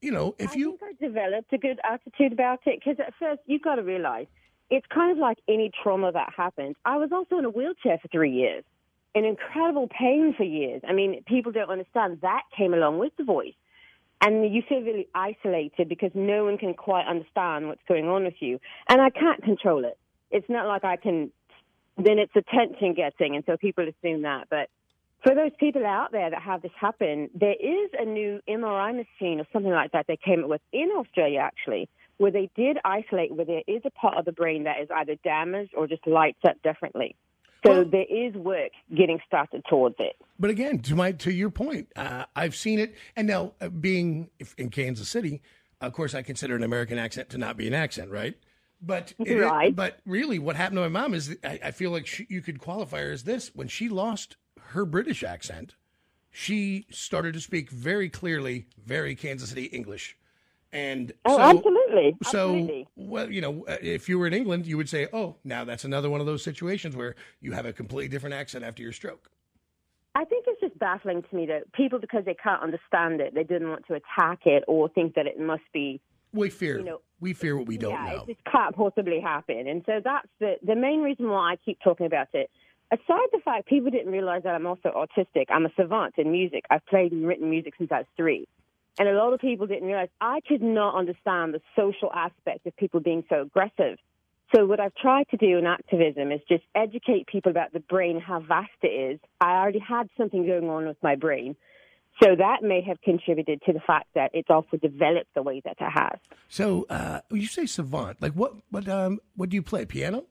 you 0.00 0.10
know, 0.10 0.34
if 0.38 0.52
I 0.52 0.56
you 0.56 0.78
think 0.78 0.98
I 1.00 1.04
developed 1.04 1.52
a 1.52 1.58
good 1.58 1.80
attitude 1.90 2.32
about 2.32 2.60
it 2.66 2.80
because 2.84 3.00
at 3.00 3.14
first 3.18 3.40
you've 3.46 3.62
got 3.62 3.76
to 3.76 3.82
realize 3.82 4.26
it's 4.68 4.86
kind 4.92 5.12
of 5.12 5.18
like 5.18 5.38
any 5.48 5.70
trauma 5.82 6.12
that 6.12 6.32
happens. 6.36 6.76
I 6.84 6.96
was 6.96 7.10
also 7.12 7.38
in 7.38 7.44
a 7.44 7.50
wheelchair 7.50 7.98
for 7.98 8.08
three 8.08 8.32
years, 8.32 8.64
in 9.14 9.24
incredible 9.24 9.88
pain 9.88 10.34
for 10.36 10.44
years. 10.44 10.82
I 10.86 10.92
mean, 10.92 11.22
people 11.26 11.52
don't 11.52 11.70
understand 11.70 12.18
that 12.22 12.42
came 12.56 12.74
along 12.74 12.98
with 12.98 13.12
the 13.16 13.24
voice. 13.24 13.54
And 14.20 14.52
you 14.54 14.62
feel 14.68 14.80
really 14.80 15.08
isolated 15.14 15.88
because 15.88 16.10
no 16.14 16.44
one 16.44 16.58
can 16.58 16.74
quite 16.74 17.06
understand 17.06 17.68
what's 17.68 17.82
going 17.86 18.08
on 18.08 18.24
with 18.24 18.40
you. 18.40 18.58
And 18.88 19.00
I 19.00 19.10
can't 19.10 19.42
control 19.42 19.84
it. 19.84 19.98
It's 20.30 20.48
not 20.48 20.66
like 20.66 20.84
I 20.84 20.96
can, 20.96 21.30
then 21.96 22.18
it's 22.18 22.34
attention 22.34 22.94
getting. 22.94 23.36
And 23.36 23.44
so 23.46 23.56
people 23.56 23.86
assume 23.86 24.22
that. 24.22 24.48
But 24.50 24.70
for 25.22 25.34
those 25.34 25.52
people 25.58 25.84
out 25.84 26.12
there 26.12 26.30
that 26.30 26.42
have 26.42 26.62
this 26.62 26.72
happen, 26.78 27.28
there 27.34 27.54
is 27.54 27.90
a 27.98 28.04
new 28.04 28.40
MRI 28.48 28.94
machine 28.96 29.40
or 29.40 29.46
something 29.52 29.72
like 29.72 29.92
that 29.92 30.06
they 30.06 30.16
came 30.16 30.44
up 30.44 30.48
with 30.48 30.60
in 30.72 30.90
Australia 30.96 31.40
actually, 31.40 31.88
where 32.16 32.30
they 32.30 32.48
did 32.56 32.78
isolate 32.84 33.34
where 33.34 33.44
there 33.44 33.62
is 33.66 33.82
a 33.84 33.90
part 33.90 34.16
of 34.16 34.24
the 34.24 34.32
brain 34.32 34.64
that 34.64 34.80
is 34.80 34.88
either 34.94 35.16
damaged 35.24 35.72
or 35.76 35.86
just 35.86 36.06
lights 36.06 36.38
up 36.48 36.60
differently. 36.62 37.16
So 37.66 37.84
there 37.84 38.04
is 38.08 38.34
work 38.34 38.72
getting 38.96 39.18
started 39.26 39.64
towards 39.68 39.96
it. 39.98 40.16
But 40.38 40.50
again, 40.50 40.80
to 40.80 40.94
my 40.94 41.12
to 41.12 41.32
your 41.32 41.50
point, 41.50 41.88
uh, 41.96 42.24
I've 42.34 42.54
seen 42.56 42.78
it, 42.78 42.94
and 43.16 43.26
now 43.26 43.52
uh, 43.60 43.68
being 43.68 44.30
in 44.58 44.70
Kansas 44.70 45.08
City, 45.08 45.42
of 45.80 45.92
course, 45.92 46.14
I 46.14 46.22
consider 46.22 46.54
an 46.56 46.62
American 46.62 46.98
accent 46.98 47.30
to 47.30 47.38
not 47.38 47.56
be 47.56 47.66
an 47.66 47.74
accent, 47.74 48.10
right? 48.10 48.34
But 48.80 49.14
it- 49.18 49.40
Right. 49.40 49.74
but 49.74 50.00
really, 50.04 50.38
what 50.38 50.56
happened 50.56 50.76
to 50.76 50.82
my 50.82 50.88
mom 50.88 51.14
is 51.14 51.36
I, 51.42 51.58
I 51.64 51.70
feel 51.70 51.90
like 51.90 52.06
she, 52.06 52.26
you 52.28 52.42
could 52.42 52.58
qualify 52.60 53.00
her 53.00 53.10
as 53.12 53.24
this 53.24 53.50
when 53.54 53.68
she 53.68 53.88
lost 53.88 54.36
her 54.72 54.84
British 54.84 55.22
accent, 55.24 55.74
she 56.30 56.86
started 56.90 57.32
to 57.34 57.40
speak 57.40 57.70
very 57.70 58.10
clearly, 58.10 58.66
very 58.84 59.14
Kansas 59.14 59.48
City 59.48 59.64
English, 59.64 60.16
and 60.76 61.12
Oh, 61.24 61.36
so, 61.36 61.42
absolutely. 61.42 62.16
So, 62.22 62.50
Absolutely. 62.50 62.88
well, 62.96 63.30
you 63.30 63.40
know, 63.40 63.64
uh, 63.66 63.76
if 63.80 64.08
you 64.08 64.18
were 64.18 64.26
in 64.26 64.34
England, 64.34 64.66
you 64.66 64.76
would 64.76 64.88
say, 64.88 65.08
"Oh, 65.12 65.36
now 65.44 65.64
that's 65.64 65.84
another 65.84 66.10
one 66.10 66.20
of 66.20 66.26
those 66.26 66.42
situations 66.42 66.94
where 66.94 67.14
you 67.40 67.52
have 67.52 67.64
a 67.66 67.72
completely 67.72 68.08
different 68.08 68.34
accent 68.34 68.62
after 68.64 68.82
your 68.82 68.92
stroke." 68.92 69.30
I 70.14 70.24
think 70.24 70.44
it's 70.48 70.60
just 70.60 70.78
baffling 70.78 71.22
to 71.28 71.36
me 71.36 71.46
that 71.46 71.70
people, 71.72 71.98
because 71.98 72.24
they 72.24 72.34
can't 72.34 72.62
understand 72.62 73.20
it, 73.20 73.34
they 73.34 73.44
didn't 73.44 73.68
want 73.68 73.86
to 73.88 73.94
attack 73.94 74.40
it 74.46 74.64
or 74.66 74.88
think 74.88 75.14
that 75.14 75.26
it 75.26 75.38
must 75.38 75.64
be 75.72 76.00
We 76.32 76.50
fear. 76.50 76.78
You 76.78 76.84
know, 76.84 77.00
we 77.20 77.32
fear 77.32 77.56
what 77.56 77.66
we 77.66 77.78
don't 77.78 77.92
yeah, 77.92 78.12
know. 78.12 78.24
it 78.28 78.34
just 78.34 78.44
can't 78.44 78.74
possibly 78.76 79.20
happen. 79.20 79.66
And 79.66 79.82
so 79.86 80.00
that's 80.02 80.28
the 80.40 80.56
the 80.62 80.74
main 80.74 81.00
reason 81.00 81.28
why 81.30 81.52
I 81.52 81.56
keep 81.64 81.78
talking 81.82 82.06
about 82.06 82.28
it. 82.34 82.50
Aside 82.92 83.28
the 83.32 83.40
fact 83.44 83.66
people 83.66 83.90
didn't 83.90 84.12
realize 84.12 84.42
that 84.44 84.54
I'm 84.54 84.66
also 84.66 84.90
autistic, 85.02 85.46
I'm 85.50 85.66
a 85.66 85.72
savant 85.76 86.14
in 86.18 86.30
music. 86.30 86.64
I've 86.70 86.84
played 86.86 87.12
and 87.12 87.26
written 87.26 87.48
music 87.50 87.74
since 87.78 87.90
I 87.90 87.98
was 87.98 88.06
three. 88.16 88.46
And 88.98 89.08
a 89.08 89.12
lot 89.12 89.32
of 89.32 89.40
people 89.40 89.66
didn't 89.66 89.86
realize 89.86 90.08
I 90.20 90.40
could 90.46 90.62
not 90.62 90.94
understand 90.94 91.54
the 91.54 91.60
social 91.76 92.10
aspect 92.12 92.66
of 92.66 92.76
people 92.76 93.00
being 93.00 93.24
so 93.28 93.42
aggressive. 93.42 93.98
So 94.54 94.64
what 94.64 94.80
I've 94.80 94.94
tried 94.94 95.28
to 95.30 95.36
do 95.36 95.58
in 95.58 95.66
activism 95.66 96.30
is 96.30 96.40
just 96.48 96.62
educate 96.74 97.26
people 97.26 97.50
about 97.50 97.72
the 97.72 97.80
brain, 97.80 98.20
how 98.20 98.40
vast 98.40 98.70
it 98.82 98.88
is. 98.88 99.20
I 99.40 99.56
already 99.56 99.80
had 99.80 100.08
something 100.16 100.46
going 100.46 100.68
on 100.70 100.86
with 100.86 100.96
my 101.02 101.16
brain. 101.16 101.56
So 102.22 102.34
that 102.34 102.62
may 102.62 102.80
have 102.82 103.00
contributed 103.02 103.60
to 103.66 103.72
the 103.74 103.80
fact 103.80 104.06
that 104.14 104.30
it's 104.32 104.48
also 104.48 104.78
developed 104.78 105.34
the 105.34 105.42
way 105.42 105.60
that 105.64 105.76
it 105.78 105.90
has. 105.90 106.18
So, 106.48 106.86
uh, 106.88 107.20
you 107.30 107.46
say 107.46 107.66
savant, 107.66 108.22
like 108.22 108.32
what? 108.32 108.54
What? 108.70 108.88
Um, 108.88 109.20
what 109.34 109.50
do 109.50 109.56
you 109.56 109.62
play? 109.62 109.84
Piano? 109.84 110.24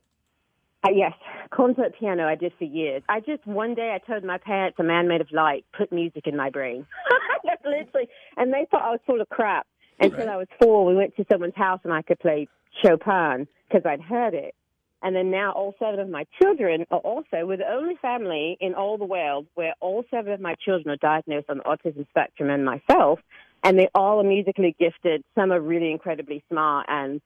Uh, 0.86 0.92
yes, 0.94 1.14
concert 1.52 1.96
piano 2.00 2.28
I 2.28 2.36
did 2.36 2.54
for 2.60 2.66
years. 2.66 3.02
I 3.10 3.20
just 3.20 3.46
one 3.46 3.74
day 3.74 3.96
I 3.96 4.06
told 4.06 4.24
my 4.24 4.38
parents 4.38 4.78
a 4.80 4.84
man 4.84 5.08
made 5.08 5.22
of 5.22 5.32
light 5.32 5.66
put 5.76 5.92
music 5.92 6.28
in 6.28 6.36
my 6.36 6.50
brain. 6.50 6.86
Literally, 7.66 8.08
and 8.38 8.54
they 8.54 8.68
thought 8.70 8.84
I 8.84 8.92
was 8.92 9.00
full 9.06 9.22
of 9.22 9.30
crap. 9.30 9.66
Until 10.00 10.20
Right. 10.20 10.30
I 10.30 10.38
was 10.38 10.48
four, 10.62 10.86
we 10.86 10.94
went 10.94 11.16
to 11.16 11.26
someone's 11.32 11.56
house 11.56 11.80
and 11.86 11.94
I 11.94 12.02
could 12.02 12.20
play 12.20 12.48
Chopin 12.84 13.48
because 13.68 13.86
I'd 13.86 14.02
heard 14.02 14.34
it. 14.34 14.54
And 15.02 15.16
then 15.16 15.32
now 15.32 15.54
all 15.54 15.74
seven 15.80 16.00
of 16.00 16.10
my 16.10 16.26
children 16.42 16.86
are 16.92 17.00
also, 17.00 17.46
we're 17.46 17.58
the 17.58 17.72
only 17.72 17.96
family 18.02 18.58
in 18.60 18.74
all 18.74 18.98
the 18.98 19.06
world 19.06 19.48
where 19.56 19.74
all 19.80 20.04
seven 20.12 20.34
of 20.34 20.42
my 20.42 20.56
children 20.66 20.90
are 20.94 20.98
diagnosed 20.98 21.50
on 21.50 21.58
the 21.60 21.64
autism 21.64 22.08
spectrum 22.10 22.50
and 22.50 22.66
myself, 22.66 23.20
and 23.64 23.80
they 23.80 23.88
all 23.96 24.20
are 24.20 24.24
musically 24.24 24.76
gifted. 24.80 25.24
Some 25.36 25.52
are 25.52 25.62
really 25.62 25.92
incredibly 25.92 26.44
smart, 26.50 26.88
and 26.90 27.22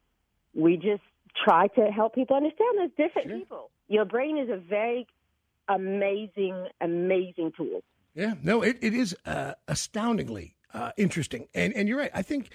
we 0.53 0.75
just 0.75 1.01
try 1.43 1.67
to 1.67 1.85
help 1.85 2.15
people 2.15 2.35
understand 2.35 2.77
there's 2.77 3.09
different 3.09 3.29
people. 3.29 3.69
Your 3.87 4.05
brain 4.05 4.37
is 4.37 4.49
a 4.49 4.57
very 4.57 5.07
amazing, 5.67 6.67
amazing 6.81 7.51
tool. 7.55 7.81
Yeah, 8.13 8.33
no, 8.41 8.61
it, 8.61 8.77
it 8.81 8.93
is 8.93 9.15
uh, 9.25 9.53
astoundingly 9.67 10.55
uh, 10.73 10.91
interesting, 10.97 11.47
and 11.53 11.73
and 11.73 11.87
you're 11.87 11.97
right. 11.97 12.11
I 12.13 12.21
think 12.21 12.49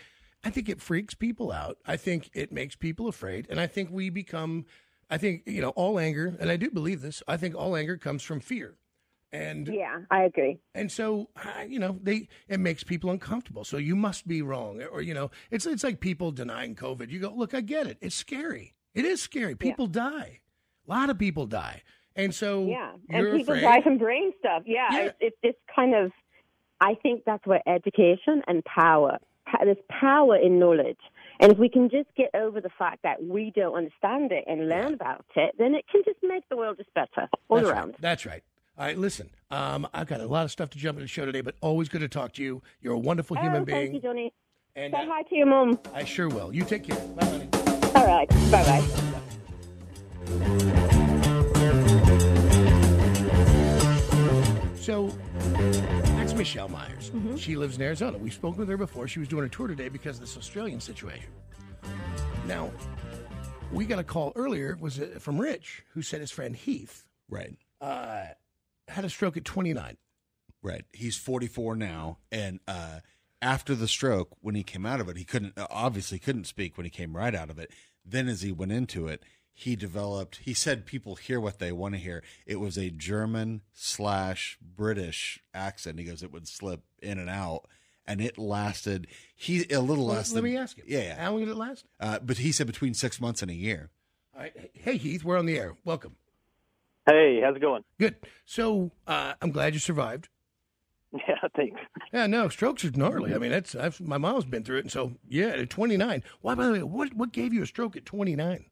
I 0.45 0.51
think 0.51 0.69
it 0.69 0.81
freaks 0.81 1.15
people 1.15 1.53
out. 1.53 1.79
I 1.87 1.97
think 1.97 2.31
it 2.35 2.53
makes 2.53 2.77
people 2.77 3.09
afraid, 3.09 3.47
and 3.49 3.61
I 3.61 3.67
think 3.67 3.91
we 3.91 4.11
become. 4.11 4.67
I 5.11 5.19
think 5.19 5.43
you 5.47 5.61
know 5.61 5.71
all 5.71 5.99
anger, 5.99 6.37
and 6.39 6.51
I 6.51 6.57
do 6.57 6.71
believe 6.71 7.01
this. 7.01 7.23
I 7.29 7.37
think 7.37 7.55
all 7.55 7.77
anger 7.77 7.97
comes 7.97 8.23
from 8.23 8.41
fear, 8.41 8.75
and 9.35 9.67
Yeah, 9.69 10.01
I 10.11 10.23
agree. 10.25 10.59
and 10.75 10.91
so 10.91 11.29
you 11.69 11.79
know 11.79 11.99
they 12.03 12.29
it 12.49 12.61
makes 12.61 12.85
people 12.85 13.11
uncomfortable. 13.11 13.65
So 13.65 13.77
you 13.77 13.97
must 13.97 14.27
be 14.29 14.41
wrong, 14.43 14.83
or 14.83 15.03
you 15.03 15.15
know 15.15 15.31
it's 15.51 15.67
it's 15.67 15.85
like 15.85 16.01
people 16.01 16.31
denying 16.33 16.75
COVID. 16.77 17.11
You 17.11 17.19
go, 17.21 17.33
look, 17.35 17.53
I 17.55 17.61
get 17.61 17.87
it. 17.87 17.99
It's 18.01 18.15
scary. 18.15 18.75
It 18.95 19.05
is 19.05 19.21
scary. 19.21 19.55
People 19.57 19.87
die. 19.89 20.41
A 20.87 20.91
lot 20.91 21.11
of 21.11 21.19
people 21.19 21.47
die, 21.47 21.83
and 22.15 22.35
so 22.35 22.67
Yeah, 22.67 22.93
and 23.11 23.27
people 23.37 23.55
afraid. 23.55 23.63
die 23.63 23.83
from 23.83 23.99
brain 23.99 24.33
stuff. 24.39 24.63
Yeah, 24.67 24.89
Yeah. 24.93 25.01
It's, 25.07 25.17
it's 25.21 25.37
this 25.43 25.55
kind 25.75 25.95
of. 25.95 26.13
I 26.81 26.95
think 27.03 27.23
that's 27.25 27.47
where 27.47 27.63
education 27.67 28.43
and 28.47 28.63
power. 28.65 29.19
There's 29.63 29.77
power 29.89 30.37
in 30.37 30.59
knowledge, 30.59 30.99
and 31.41 31.53
if 31.53 31.59
we 31.59 31.69
can 31.69 31.89
just 31.89 32.09
get 32.17 32.31
over 32.35 32.61
the 32.61 32.71
fact 32.79 33.01
that 33.05 33.23
we 33.25 33.53
don't 33.55 33.75
understand 33.75 34.33
it 34.33 34.45
and 34.47 34.69
learn 34.69 34.95
about 34.95 35.25
it, 35.37 35.55
then 35.59 35.75
it 35.75 35.85
can 35.91 36.03
just 36.05 36.19
make 36.23 36.49
the 36.49 36.57
world 36.57 36.77
just 36.79 36.93
better 36.95 37.29
all 37.49 37.59
That's 37.59 37.69
around. 37.69 37.89
Right. 37.91 38.01
That's 38.01 38.27
right. 38.27 38.43
All 38.77 38.85
right, 38.85 38.99
listen. 38.99 39.31
Um, 39.51 39.87
I've 39.95 40.09
got 40.09 40.21
a 40.21 40.27
lot 40.27 40.45
of 40.45 40.51
stuff 40.51 40.71
to 40.71 40.79
jump 40.79 40.97
into 40.97 41.05
the 41.05 41.09
show 41.09 41.25
today, 41.25 41.43
but 41.43 41.55
always 41.61 41.89
good 41.89 42.01
to 42.01 42.09
talk 42.09 42.33
to 42.35 42.43
you. 42.43 42.61
You're 42.81 42.95
a 42.95 42.99
wonderful 42.99 43.37
human 43.37 43.63
oh, 43.63 43.65
being, 43.65 43.79
thank 43.79 43.95
you, 43.95 44.01
Johnny. 44.01 44.33
and 44.75 44.93
Say 44.93 45.01
uh, 45.01 45.07
hi 45.07 45.23
to 45.23 45.37
your 45.37 45.47
mom. 45.47 45.79
I 45.95 46.05
sure 46.05 46.29
will. 46.29 46.53
You 46.53 46.65
take 46.65 46.83
care. 46.85 46.99
Bye, 46.99 47.25
honey. 47.25 47.49
All 47.95 48.07
right. 48.07 48.29
Bye 48.51 48.65
bye. 48.65 49.15
So 54.77 55.09
that's 56.19 56.35
Michelle 56.35 56.69
Myers. 56.69 57.11
Mm-hmm. 57.11 57.37
She 57.37 57.57
lives 57.57 57.77
in 57.77 57.83
Arizona. 57.83 58.19
We've 58.19 58.35
spoken 58.35 58.59
with 58.59 58.69
her 58.69 58.77
before. 58.77 59.07
She 59.09 59.19
was 59.21 59.29
doing 59.29 59.47
a 59.47 59.49
tour 59.49 59.69
today 59.69 59.89
because 59.89 60.17
of 60.17 60.23
this 60.23 60.37
Australian 60.37 60.81
situation. 60.81 61.31
Now, 62.47 62.71
we 63.73 63.87
got 63.87 63.99
a 63.99 64.05
call 64.05 64.33
earlier 64.37 64.77
was 64.81 65.01
from 65.21 65.41
Rich, 65.41 65.85
who 65.95 66.03
said 66.03 66.21
his 66.21 66.31
friend 66.31 66.55
Heath 66.55 67.07
Right. 67.31 67.57
uh, 67.81 68.27
had 68.89 69.05
a 69.05 69.11
stroke 69.11 69.37
at 69.37 69.45
29. 69.45 69.97
Right. 70.63 70.85
He's 70.93 71.17
44 71.17 71.77
now, 71.77 72.19
and 72.33 72.61
uh, 72.67 73.01
after 73.43 73.75
the 73.75 73.87
stroke, 73.87 74.31
when 74.41 74.55
he 74.55 74.63
came 74.63 74.87
out 74.87 75.01
of 75.01 75.09
it, 75.09 75.17
he 75.17 75.25
couldn't 75.25 75.59
uh, 75.59 75.67
obviously 75.71 76.19
couldn't 76.19 76.47
speak 76.47 76.77
when 76.77 76.85
he 76.85 76.91
came 76.91 77.17
right 77.17 77.35
out 77.35 77.51
of 77.51 77.59
it. 77.59 77.71
Then, 78.05 78.29
as 78.29 78.43
he 78.43 78.51
went 78.51 78.73
into 78.73 79.07
it, 79.07 79.23
he 79.53 79.77
developed. 79.77 80.41
He 80.43 80.55
said 80.55 80.87
people 80.87 81.15
hear 81.17 81.41
what 81.41 81.59
they 81.59 81.71
want 81.71 81.95
to 81.95 82.01
hear. 82.01 82.23
It 82.47 82.57
was 82.57 82.77
a 82.77 82.91
German 82.91 83.61
slash 83.73 84.59
British 84.61 85.39
accent. 85.53 85.99
He 85.99 86.05
goes, 86.07 86.23
it 86.23 86.33
would 86.33 86.49
slip 86.49 86.83
in 87.03 87.19
and 87.19 87.31
out, 87.31 87.67
and 88.07 88.21
it 88.21 88.39
lasted. 88.39 89.07
He 89.37 89.65
a 89.71 89.81
little 89.81 90.07
less. 90.07 90.33
let 90.33 90.43
than, 90.43 90.51
me 90.51 90.57
ask 90.57 90.79
you. 90.79 90.85
Yeah, 90.87 91.03
yeah. 91.03 91.23
How 91.23 91.33
long 91.33 91.41
did 91.41 91.51
it 91.51 91.57
last? 91.57 91.85
Uh, 92.01 92.19
but 92.21 92.39
he 92.39 92.51
said 92.53 92.67
between 92.67 92.95
six 92.95 93.21
months 93.21 93.43
and 93.43 93.51
a 93.51 93.55
year. 93.55 93.91
All 94.35 94.43
right. 94.43 94.71
Hey, 94.73 94.97
Heath, 94.97 95.23
we're 95.23 95.39
on 95.39 95.47
the 95.47 95.59
air. 95.59 95.75
Welcome. 95.85 96.17
Hey, 97.07 97.41
how's 97.43 97.57
it 97.57 97.61
going? 97.61 97.85
Good. 97.99 98.17
So 98.45 98.93
uh, 99.07 99.35
I'm 99.43 99.51
glad 99.51 99.75
you 99.75 99.81
survived. 99.81 100.29
Yeah, 101.29 101.37
thanks. 101.55 101.81
Yeah, 102.13 102.27
no, 102.27 102.49
strokes 102.49 102.85
are 102.85 102.91
gnarly. 102.91 103.37
I 103.37 103.39
mean, 103.39 103.53
that's 103.53 103.77
I've, 103.77 104.01
my 104.01 104.19
mom's 104.19 104.47
been 104.47 104.65
through 104.65 104.79
it, 104.79 104.81
and 104.81 104.91
so 104.91 105.13
yeah, 105.29 105.47
at 105.47 105.71
29. 105.71 106.25
Why, 106.41 106.55
by 106.57 106.67
the 106.67 106.73
way, 106.73 106.83
what 106.83 107.15
what 107.15 107.31
gave 107.31 107.53
you 107.53 107.63
a 107.63 107.67
stroke 107.67 107.97
at 107.97 108.05
29? 108.05 108.65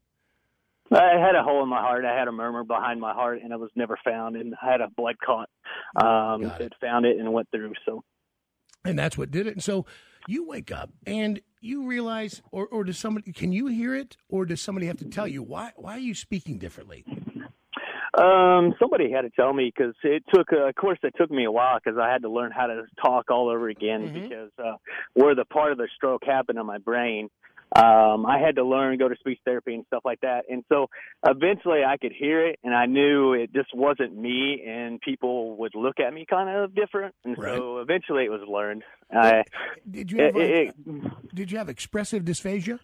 I 0.91 1.17
had 1.17 1.35
a 1.35 1.41
hole 1.41 1.63
in 1.63 1.69
my 1.69 1.79
heart. 1.79 2.03
I 2.03 2.13
had 2.13 2.27
a 2.27 2.33
murmur 2.33 2.65
behind 2.65 2.99
my 2.99 3.13
heart, 3.13 3.39
and 3.41 3.53
it 3.53 3.59
was 3.59 3.71
never 3.75 3.97
found. 4.03 4.35
And 4.35 4.55
I 4.61 4.69
had 4.69 4.81
a 4.81 4.89
blood 4.89 5.15
clot. 5.19 5.49
Um, 5.95 6.43
it. 6.43 6.59
it 6.59 6.73
found 6.81 7.05
it 7.05 7.17
and 7.17 7.31
went 7.31 7.49
through. 7.49 7.71
So 7.85 8.03
and 8.85 8.99
that's 8.99 9.17
what 9.17 9.31
did 9.31 9.47
it. 9.47 9.53
And 9.53 9.63
so 9.63 9.85
you 10.27 10.47
wake 10.47 10.71
up 10.71 10.89
and 11.05 11.41
you 11.61 11.85
realize, 11.87 12.41
or 12.51 12.67
or 12.67 12.83
does 12.83 12.97
somebody 12.97 13.31
can 13.31 13.51
you 13.51 13.67
hear 13.67 13.95
it, 13.95 14.17
or 14.29 14.45
does 14.45 14.61
somebody 14.61 14.87
have 14.87 14.97
to 14.97 15.05
tell 15.05 15.27
you 15.27 15.41
why 15.41 15.71
why 15.75 15.93
are 15.93 15.99
you 15.99 16.15
speaking 16.15 16.57
differently? 16.57 17.05
Um, 18.15 18.75
somebody 18.79 19.11
had 19.11 19.21
to 19.21 19.29
tell 19.31 19.53
me 19.53 19.71
because 19.75 19.95
it 20.03 20.23
took. 20.33 20.53
Uh, 20.53 20.67
of 20.67 20.75
course, 20.75 20.99
it 21.03 21.13
took 21.17 21.31
me 21.31 21.45
a 21.45 21.51
while 21.51 21.79
because 21.83 21.97
I 21.99 22.11
had 22.11 22.21
to 22.21 22.29
learn 22.29 22.51
how 22.51 22.67
to 22.67 22.83
talk 23.03 23.31
all 23.31 23.49
over 23.49 23.69
again 23.69 24.09
Mhm. 24.09 24.13
because 24.13 24.51
uh, 24.59 24.77
where 25.13 25.33
the 25.35 25.45
part 25.45 25.71
of 25.71 25.77
the 25.79 25.87
stroke 25.95 26.23
happened 26.23 26.59
in 26.59 26.65
my 26.65 26.77
brain. 26.77 27.29
Um, 27.75 28.27
I 28.27 28.37
had 28.37 28.57
to 28.57 28.63
learn, 28.63 28.99
go 28.99 29.07
to 29.09 29.15
speech 29.15 29.39
therapy 29.45 29.73
and 29.73 29.83
stuff 29.87 30.03
like 30.05 30.19
that. 30.21 30.45
And 30.47 30.63
so 30.69 30.91
eventually 31.25 31.83
I 31.83 31.97
could 31.97 32.11
hear 32.11 32.45
it 32.45 32.59
and 32.63 32.71
I 32.71 32.85
knew 32.85 33.33
it 33.33 33.51
just 33.51 33.73
wasn't 33.73 34.15
me 34.15 34.61
and 34.63 35.01
people 35.01 35.55
would 35.57 35.73
look 35.73 35.99
at 35.99 36.13
me 36.13 36.27
kind 36.29 36.55
of 36.55 36.75
different. 36.75 37.15
And 37.25 37.35
Right. 37.35 37.57
so 37.57 37.79
eventually 37.79 38.25
it 38.25 38.29
was 38.29 38.41
learned. 38.47 38.83
I, 39.11 39.43
Did 39.89 40.11
you 40.11 40.21
have 40.21 40.35
it, 40.35 40.75
it, 40.85 41.33
did 41.33 41.51
you 41.51 41.57
have 41.57 41.67
expressive 41.67 42.23
dysphasia? 42.23 42.79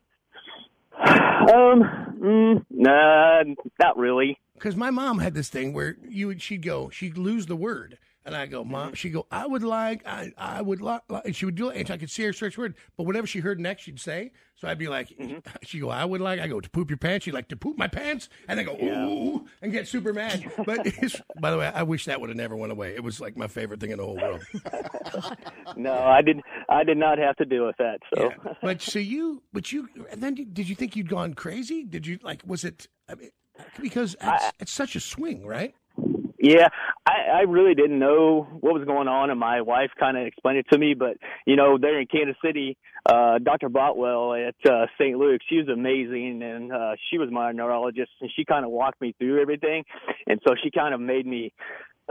um, 0.98 2.09
mm, 2.20 2.66
nah, 2.70 3.44
not 3.80 3.98
really. 3.98 4.40
Because 4.56 4.76
my 4.76 4.90
mom 4.90 5.20
had 5.20 5.34
this 5.34 5.50
thing 5.50 5.74
where 5.74 5.96
you 6.08 6.28
would 6.28 6.42
she'd 6.42 6.64
go 6.64 6.90
she'd 6.90 7.18
lose 7.18 7.46
the 7.46 7.56
word. 7.56 7.98
And 8.26 8.36
I 8.36 8.46
go, 8.46 8.62
Mm-hmm. 8.64 8.72
Mom. 8.72 8.94
She'd 8.94 9.10
go, 9.10 9.26
I 9.32 9.48
would 9.48 9.64
like, 9.64 10.06
I, 10.06 10.32
I 10.38 10.62
would 10.62 10.82
like, 10.82 11.02
and 11.26 11.36
she 11.36 11.46
would 11.46 11.56
do 11.56 11.70
it, 11.70 11.78
and 11.78 11.90
I 11.92 11.98
could 11.98 12.12
see 12.12 12.24
her 12.24 12.34
search 12.34 12.58
word. 12.58 12.76
But 12.98 13.04
whatever 13.06 13.26
she 13.26 13.40
heard 13.40 13.60
next, 13.60 13.84
she'd 13.84 14.00
say. 14.00 14.32
So 14.58 14.68
I'd 14.68 14.78
be 14.78 14.88
like, 14.90 15.10
Mm-hmm. 15.10 15.40
she'd 15.64 15.80
go, 15.80 15.90
I 15.90 16.04
would 16.06 16.22
like, 16.22 16.40
I 16.40 16.48
go 16.48 16.60
to 16.60 16.70
poop 16.70 16.90
your 16.90 16.98
pants. 16.98 17.24
She'd 17.26 17.34
like 17.34 17.48
to 17.48 17.56
poop 17.56 17.78
my 17.78 17.88
pants, 17.88 18.30
and 18.48 18.60
I 18.60 18.64
go, 18.64 18.74
ooh, 18.74 19.48
and 19.62 19.72
get 19.72 19.88
super 19.88 20.14
mad. 20.14 20.52
But 20.66 20.86
it's, 20.86 21.20
by 21.40 21.50
the 21.52 21.58
way, 21.58 21.72
I 21.74 21.84
wish 21.84 22.06
that 22.06 22.20
would 22.20 22.30
have 22.30 22.38
never 22.38 22.56
went 22.56 22.72
away. 22.72 22.94
It 22.94 23.04
was 23.04 23.20
like 23.22 23.38
my 23.38 23.48
favorite 23.48 23.80
thing 23.80 23.92
in 23.92 23.98
the 23.98 24.06
whole 24.06 24.18
world. 24.18 24.42
No, 25.78 25.94
I 25.94 26.22
did. 26.22 26.42
I 26.68 26.84
did 26.84 26.98
not 26.98 27.18
have 27.20 27.36
to 27.38 27.46
deal 27.46 27.66
with 27.66 27.78
that. 27.78 28.00
So 28.14 28.24
Yeah. 28.24 28.54
But 28.62 28.82
so 28.82 29.00
you, 29.00 29.44
but 29.54 29.72
you, 29.72 29.88
and 30.12 30.22
then 30.22 30.34
did 30.34 30.68
you 30.68 30.76
think 30.76 30.96
you'd 30.96 31.10
gone 31.10 31.34
crazy? 31.34 31.84
Did 31.84 32.06
you 32.08 32.20
like? 32.22 32.42
Was 32.46 32.64
it? 32.64 32.88
I 33.08 33.16
mean, 33.16 33.30
because 33.82 34.16
it's, 34.22 34.44
it's 34.60 34.72
such 34.72 34.96
a 34.96 35.00
swing, 35.00 35.46
right? 35.46 35.74
Yeah, 36.42 36.70
I, 37.06 37.40
I 37.40 37.42
really 37.42 37.76
didn't 37.76 38.00
know 38.00 38.48
what 38.62 38.74
was 38.74 38.86
going 38.86 39.08
on, 39.10 39.30
and 39.30 39.40
my 39.40 39.62
wife 39.62 39.90
kind 40.00 40.18
of 40.18 40.26
explained 40.26 40.60
it 40.60 40.66
to 40.72 40.78
me. 40.80 40.94
But 40.94 41.18
you 41.46 41.56
know, 41.56 41.78
there 41.78 42.00
in 42.00 42.08
Kansas 42.08 42.38
City, 42.44 42.78
uh, 43.06 43.40
Dr. 43.40 43.68
Botwell 43.70 44.34
at 44.48 44.56
uh, 44.72 44.86
St. 44.98 45.18
Luke's, 45.18 45.46
she 45.50 45.58
was 45.58 45.68
amazing, 45.68 46.42
and 46.42 46.72
uh, 46.72 46.92
she 47.10 47.18
was 47.18 47.30
my 47.32 47.52
neurologist, 47.52 48.12
and 48.22 48.32
she 48.36 48.46
kind 48.46 48.64
of 48.64 48.72
walked 48.72 49.02
me 49.02 49.14
through 49.20 49.42
everything, 49.42 49.84
and 50.28 50.40
so 50.48 50.56
she 50.64 50.72
kind 50.72 50.94
of 50.94 51.02
made 51.02 51.26
me. 51.26 51.52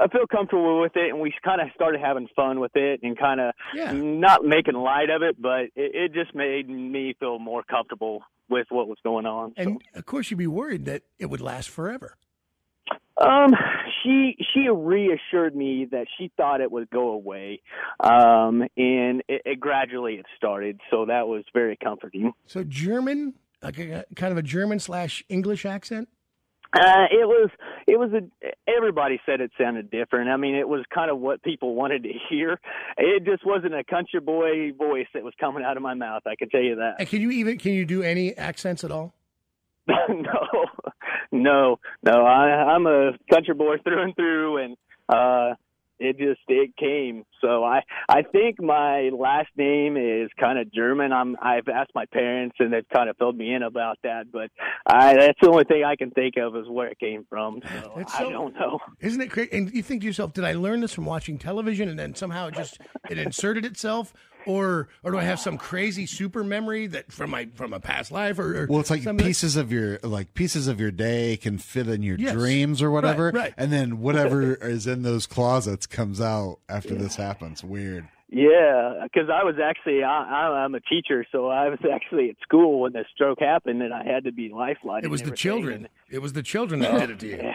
I 0.00 0.06
feel 0.08 0.26
comfortable 0.30 0.80
with 0.80 0.92
it, 0.94 1.08
and 1.11 1.20
we 1.20 1.35
kind 1.44 1.61
of 1.61 1.68
started 1.75 2.00
having 2.00 2.28
fun 2.37 2.61
with 2.61 2.70
it, 2.76 3.00
and 3.02 3.18
kind 3.18 3.40
of 3.40 3.52
Yeah. 3.75 3.90
not 3.92 4.44
making 4.44 4.75
light 4.75 5.11
of 5.11 5.23
it, 5.23 5.40
but 5.40 5.62
it, 5.75 5.94
it 5.94 6.12
just 6.14 6.35
made 6.37 6.68
me 6.68 7.16
feel 7.18 7.38
more 7.40 7.64
comfortable 7.64 8.23
with 8.49 8.66
what 8.70 8.87
was 8.88 8.99
going 9.02 9.26
on. 9.26 9.54
so. 9.56 9.62
And 9.62 9.82
of 9.94 10.06
course, 10.06 10.30
you'd 10.30 10.37
be 10.37 10.47
worried 10.47 10.85
that 10.85 11.02
it 11.18 11.26
would 11.26 11.40
last 11.40 11.68
forever. 11.68 12.16
Um, 13.20 13.50
she 14.02 14.37
she 14.52 14.68
reassured 14.68 15.56
me 15.56 15.88
that 15.90 16.06
she 16.16 16.30
thought 16.37 16.60
it 16.60 16.70
would 16.70 16.88
go 16.90 17.10
away, 17.10 17.62
um, 18.00 18.62
and 18.76 19.22
it, 19.28 19.42
it 19.44 19.60
gradually 19.60 20.14
it 20.14 20.26
started. 20.37 20.80
So 20.90 21.06
that 21.06 21.26
was 21.26 21.44
very 21.52 21.76
comforting. 21.76 22.32
So 22.46 22.62
German, 22.62 23.34
like 23.62 23.78
a, 23.78 24.04
kind 24.14 24.30
of 24.30 24.38
a 24.38 24.42
German 24.42 24.78
slash 24.78 25.25
English 25.28 25.66
accent. 25.66 26.08
Uh, 26.72 27.06
it 27.10 27.26
was 27.26 27.50
it 27.87 27.98
was 27.98 28.12
a 28.12 28.70
everybody 28.70 29.18
said 29.25 29.40
it 29.40 29.50
sounded 29.58 29.90
different. 29.90 30.28
I 30.28 30.37
mean, 30.37 30.54
it 30.54 30.68
was 30.68 30.84
kind 30.94 31.10
of 31.10 31.18
what 31.18 31.42
people 31.42 31.75
wanted 31.75 32.02
to 32.02 32.12
hear. 32.28 32.60
It 32.98 33.25
just 33.25 33.44
wasn't 33.44 33.75
a 33.75 33.82
country 33.82 34.20
boy 34.20 34.72
voice 34.72 35.06
that 35.14 35.25
was 35.25 35.32
coming 35.40 35.64
out 35.64 35.78
of 35.78 35.82
my 35.82 35.94
mouth. 35.94 36.22
I 36.26 36.37
can 36.37 36.50
tell 36.50 36.60
you 36.60 36.76
that. 36.76 36.96
And 36.98 37.08
can 37.08 37.22
you 37.22 37.30
even 37.30 37.58
can 37.58 37.72
you 37.72 37.87
do 37.87 38.02
any 38.02 38.37
accents 38.37 38.84
at 38.84 38.90
all? 38.90 39.14
no, 39.88 40.66
no, 41.32 41.78
no. 42.02 42.25
I, 42.25 42.75
I'm 42.75 42.87
a 42.87 43.12
country 43.30 43.54
boy 43.54 43.76
through 43.85 44.02
and 44.02 44.14
through, 44.16 44.56
and 44.58 44.76
uh, 45.08 45.54
it 45.99 46.16
just 46.18 46.40
it 46.49 46.76
came. 46.76 47.25
So 47.40 47.64
I 47.64 47.82
I 48.08 48.23
think 48.23 48.61
my 48.62 49.11
last 49.12 49.49
name 49.56 49.97
is 49.97 50.30
kind 50.38 50.58
of 50.58 50.73
German. 50.73 51.12
I'm 51.12 51.37
I've 51.42 51.68
asked 51.68 51.90
my 51.94 52.06
parents, 52.06 52.56
and 52.58 52.73
they've 52.73 52.88
kind 52.92 53.11
of 53.11 53.16
filled 53.16 53.37
me 53.37 53.52
in 53.52 53.62
about 53.62 53.99
that. 54.04 54.30
But 54.32 54.50
I 54.87 55.14
that's 55.14 55.38
the 55.40 55.50
only 55.50 55.64
thing 55.64 55.85
I 55.85 55.97
can 55.97 56.11
think 56.11 56.35
of 56.37 56.56
is 56.56 56.68
where 56.68 56.88
it 56.88 56.99
came 56.99 57.26
from. 57.28 57.61
So 57.82 57.94
It's 57.97 58.14
I 58.14 58.28
don't 58.28 58.54
know. 58.54 58.78
Isn't 59.00 59.20
it 59.20 59.30
crazy? 59.30 59.50
And 59.52 59.73
you 59.73 59.82
think 59.82 60.02
to 60.02 60.06
yourself, 60.06 60.32
did 60.32 60.44
I 60.44 60.52
learn 60.52 60.80
this 60.80 60.92
from 60.92 61.04
watching 61.04 61.38
television, 61.38 61.88
and 61.88 61.99
then 61.99 62.14
somehow 62.14 62.49
it 62.49 62.54
just 62.54 62.78
it 63.11 63.18
inserted 63.18 63.64
itself, 63.64 64.14
or 64.49 64.88
or 65.05 65.12
do 65.12 65.19
I 65.19 65.23
have 65.25 65.38
some 65.38 65.59
crazy 65.59 66.07
super 66.07 66.43
memory 66.43 66.87
that 66.88 67.12
from 67.12 67.31
my 67.31 67.47
from 67.55 67.73
a 67.73 67.78
past 67.81 68.11
life, 68.11 68.38
or, 68.38 68.62
or 68.62 68.67
Well, 68.67 68.81
it's 68.81 68.90
like 68.90 69.02
something 69.02 69.25
pieces 69.25 69.57
of 69.57 69.71
your 69.71 69.99
like 70.02 70.35
pieces 70.35 70.67
of 70.67 70.81
your 70.81 70.90
day 70.90 71.37
can 71.37 71.59
fit 71.59 71.87
in 71.88 72.02
your 72.02 72.17
Yes. 72.19 72.33
dreams 72.33 72.83
or 72.83 72.90
whatever, 72.90 73.26
Right, 73.26 73.35
right. 73.35 73.55
and 73.57 73.71
then 73.73 74.00
whatever 74.00 74.55
is 74.55 74.87
in 74.87 75.02
those 75.02 75.26
closets 75.26 75.87
comes 75.87 76.21
out 76.21 76.59
after 76.69 76.95
this 76.95 77.17
happens. 77.17 77.62
Weird. 77.62 78.09
Yeah, 78.31 79.05
because 79.05 79.31
I 79.31 79.43
was 79.43 79.55
actually 79.62 80.02
I, 80.02 80.09
I, 80.23 80.64
I'm 80.64 80.75
a 80.75 80.81
teacher, 80.81 81.25
so 81.33 81.49
I 81.49 81.69
was 81.71 81.78
actually 81.90 82.28
at 82.28 82.37
school 82.43 82.81
when 82.81 82.93
the 82.93 83.05
stroke 83.14 83.40
happened, 83.40 83.81
and 83.83 83.95
I 83.95 84.05
had 84.05 84.25
to 84.25 84.33
be 84.33 84.50
lifeline. 84.55 85.02
It 85.02 85.09
was 85.11 85.23
the 85.23 85.31
children. 85.31 85.88
It 86.11 86.21
was 86.21 86.35
the 86.35 86.43
children 86.43 86.81
that 86.81 86.99
did 87.00 87.11
it 87.11 87.19
to 87.21 87.26
you. 87.26 87.38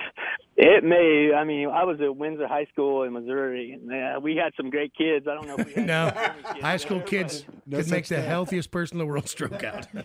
It 0.56 0.84
may. 0.84 1.32
I 1.36 1.44
mean, 1.46 1.68
I 1.70 1.84
was 1.84 2.00
at 2.00 2.16
Windsor 2.16 2.48
High 2.48 2.66
School 2.72 3.04
in 3.04 3.14
Missouri, 3.14 3.72
and 3.72 3.92
uh, 3.92 4.20
we 4.20 4.36
had 4.36 4.54
some 4.56 4.70
great 4.70 4.94
kids. 4.96 5.28
I 5.28 5.34
don't 5.34 5.48
know 5.48 5.56
if 5.58 5.66
we 5.66 5.74
had 5.74 5.86
No, 5.88 6.12
kids 6.12 6.62
high 6.62 6.78
school 6.78 6.98
there, 7.00 7.08
kids 7.08 7.46
No 7.66 7.78
could 7.78 7.90
make 7.90 8.06
the 8.08 8.18
thing. 8.18 8.26
healthiest 8.26 8.70
person 8.70 8.96
in 8.96 9.00
the 9.00 9.06
world 9.08 9.28
stroke 9.28 9.64
out. 9.64 9.88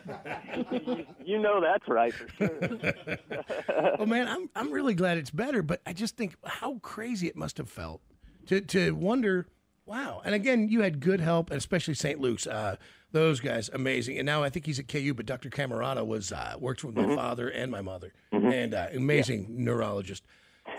You, 0.86 1.06
you 1.24 1.38
know 1.38 1.60
that's 1.60 1.86
right 1.88 2.12
for 2.14 2.28
sure. 2.36 2.58
well, 3.98 4.06
man, 4.06 4.26
I'm 4.28 4.48
I'm 4.56 4.70
really 4.72 4.94
glad 4.94 5.18
it's 5.18 5.30
better, 5.30 5.62
but 5.62 5.80
I 5.86 5.92
just 5.92 6.16
think 6.16 6.34
how 6.44 6.78
crazy 6.78 7.28
it 7.28 7.36
must 7.36 7.58
have 7.58 7.68
felt 7.68 8.00
to 8.46 8.60
to 8.62 8.92
wonder. 8.92 9.46
Wow, 9.88 10.20
and 10.24 10.34
again, 10.34 10.68
you 10.68 10.82
had 10.82 11.00
good 11.00 11.20
help, 11.20 11.50
and 11.50 11.56
especially 11.56 11.94
St. 11.94 12.20
Luke's. 12.20 12.46
Uh, 12.46 12.76
those 13.10 13.40
guys, 13.40 13.70
amazing. 13.72 14.18
And 14.18 14.26
now 14.26 14.42
I 14.42 14.50
think 14.50 14.66
he's 14.66 14.78
at 14.78 14.86
KU, 14.86 15.14
but 15.14 15.24
Dr. 15.24 15.48
Camerata 15.48 16.06
was 16.06 16.30
uh, 16.30 16.56
works 16.60 16.84
with 16.84 16.94
my 16.94 17.04
Mm-hmm. 17.04 17.14
father 17.14 17.48
and 17.48 17.72
my 17.72 17.80
mother, 17.80 18.12
and 18.32 18.74
uh, 18.74 18.88
amazing 18.94 19.46
neurologist 19.48 20.24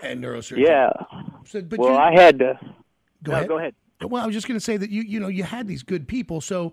and 0.02 0.22
neurosurgeon. 0.22 0.64
yeah. 0.64 0.90
So, 1.44 1.60
but 1.62 1.80
Well, 1.80 1.90
you, 1.94 1.96
I 1.96 2.12
had 2.12 2.38
to. 2.38 2.56
go 3.24 3.32
no, 3.32 3.36
ahead. 3.38 3.48
go 3.48 3.58
ahead. 3.58 3.74
Well, 4.02 4.22
I 4.22 4.26
was 4.26 4.34
just 4.34 4.46
going 4.46 4.58
to 4.58 4.64
say 4.64 4.76
that 4.76 4.90
you 4.90 5.02
you 5.02 5.18
know 5.18 5.26
you 5.26 5.42
had 5.42 5.66
these 5.66 5.82
good 5.82 6.06
people, 6.06 6.40
so 6.40 6.72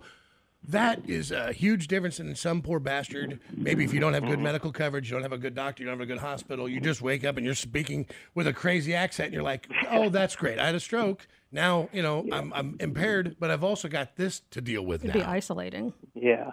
that 0.67 1.01
is 1.09 1.31
a 1.31 1.51
huge 1.53 1.87
difference 1.87 2.19
in 2.19 2.35
some 2.35 2.61
poor 2.61 2.79
bastard. 2.79 3.39
Maybe 3.55 3.83
if 3.83 3.93
you 3.95 3.99
don't 3.99 4.13
have 4.13 4.25
good 4.25 4.39
medical 4.39 4.71
coverage, 4.71 5.09
you 5.09 5.15
don't 5.15 5.23
have 5.23 5.33
a 5.33 5.37
good 5.39 5.55
doctor, 5.55 5.81
you 5.81 5.89
don't 5.89 5.97
have 5.99 6.07
a 6.07 6.11
good 6.13 6.19
hospital, 6.21 6.69
you 6.69 6.79
just 6.79 7.01
wake 7.01 7.23
up 7.25 7.37
and 7.37 7.45
you're 7.45 7.55
speaking 7.55 8.05
with 8.35 8.45
a 8.47 8.53
crazy 8.53 8.93
accent, 8.93 9.27
and 9.27 9.33
you're 9.33 9.43
like, 9.43 9.67
"Oh, 9.89 10.09
that's 10.09 10.35
great. 10.35 10.59
I 10.59 10.67
had 10.67 10.75
a 10.75 10.79
stroke. 10.79 11.27
Now 11.51 11.89
you 11.93 12.01
know 12.01 12.25
I'm 12.31 12.51
I'm 12.53 12.75
impaired, 12.79 13.35
but 13.39 13.49
I've 13.51 13.63
also 13.63 13.87
got 13.87 14.15
this 14.15 14.41
to 14.51 14.61
deal 14.61 14.83
with 14.85 15.03
It'd 15.03 15.13
be 15.13 15.23
isolating. 15.23 15.93
Yeah. 16.13 16.51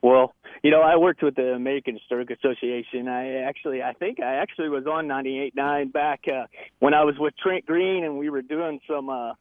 Well, 0.00 0.32
you 0.62 0.70
know, 0.70 0.80
I 0.80 0.96
worked 0.96 1.22
with 1.24 1.34
the 1.34 1.54
American 1.54 1.98
Stroke 2.06 2.30
Association. 2.30 3.08
I 3.08 3.38
actually, 3.42 3.82
I 3.82 3.94
think 3.94 4.20
I 4.20 4.36
actually 4.36 4.68
was 4.68 4.86
on 4.86 5.08
98.9 5.08 5.92
back 5.92 6.20
uh, 6.32 6.44
when 6.78 6.94
I 6.94 7.02
was 7.02 7.16
with 7.18 7.34
Trent 7.36 7.66
Green, 7.66 8.04
and 8.04 8.16
we 8.16 8.30
were 8.30 8.42
doing 8.42 8.78
some 8.88 9.08
uh, 9.10 9.32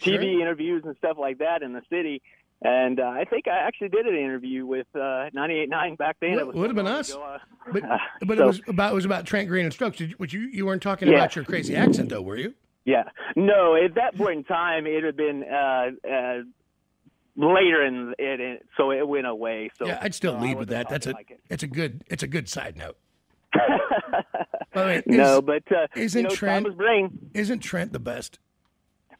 TV 0.00 0.22
Sure. 0.22 0.40
interviews 0.40 0.84
and 0.86 0.96
stuff 0.96 1.18
like 1.18 1.38
that 1.38 1.62
in 1.62 1.74
the 1.74 1.82
city. 1.90 2.22
And 2.62 2.98
uh, 2.98 3.04
I 3.08 3.24
think 3.24 3.46
I 3.46 3.58
actually 3.58 3.90
did 3.90 4.06
an 4.06 4.14
interview 4.16 4.64
with 4.64 4.86
uh, 4.94 5.28
98.9 5.34 5.98
back 5.98 6.16
then. 6.20 6.32
Would- 6.36 6.48
It 6.48 6.54
would 6.54 6.68
have 6.68 6.76
been 6.76 6.86
us. 6.86 7.10
ago, 7.10 7.22
uh, 7.22 7.38
But 7.70 7.82
but 8.26 8.38
so- 8.38 8.44
it 8.44 8.46
was 8.46 8.60
about 8.68 8.92
it 8.92 8.94
was 8.94 9.04
about 9.04 9.26
Trent 9.26 9.48
Green 9.48 9.64
and 9.66 9.72
strokes. 9.72 9.98
Did 9.98 10.10
you, 10.12 10.16
which 10.16 10.32
you 10.32 10.40
you 10.40 10.64
weren't 10.64 10.82
talking 10.82 11.08
Yeah. 11.08 11.16
about 11.16 11.36
your 11.36 11.44
crazy 11.44 11.76
accent 11.76 12.08
though, 12.08 12.22
were 12.22 12.36
you? 12.38 12.54
Yeah. 12.84 13.04
No, 13.36 13.76
at 13.76 13.94
that 13.94 14.16
point 14.16 14.38
in 14.38 14.44
time, 14.44 14.86
it 14.86 15.04
had 15.04 15.16
been 15.16 15.44
uh, 15.44 15.90
uh, 16.08 16.38
later 17.36 17.84
in 17.84 18.14
it, 18.18 18.66
so 18.76 18.90
it 18.90 19.06
went 19.06 19.26
away. 19.26 19.70
So 19.78 19.86
yeah, 19.86 19.98
I'd 20.00 20.14
still 20.14 20.38
lead 20.38 20.58
with 20.58 20.68
that. 20.68 20.88
That's 20.88 21.06
a 21.06 21.12
like 21.12 21.30
it. 21.30 21.40
it's 21.48 21.62
a 21.62 21.68
good 21.68 22.04
it's 22.08 22.22
a 22.22 22.26
good 22.28 22.48
side 22.48 22.76
note. 22.76 22.96
Way, 24.74 25.02
no, 25.06 25.42
but 25.42 25.64
uh, 25.72 25.88
isn't 25.96 26.22
you 26.22 26.28
know, 26.28 26.34
Trent-. 26.34 26.68
Isn't 27.34 27.58
Trent 27.58 27.92
the 27.92 27.98
best? 27.98 28.38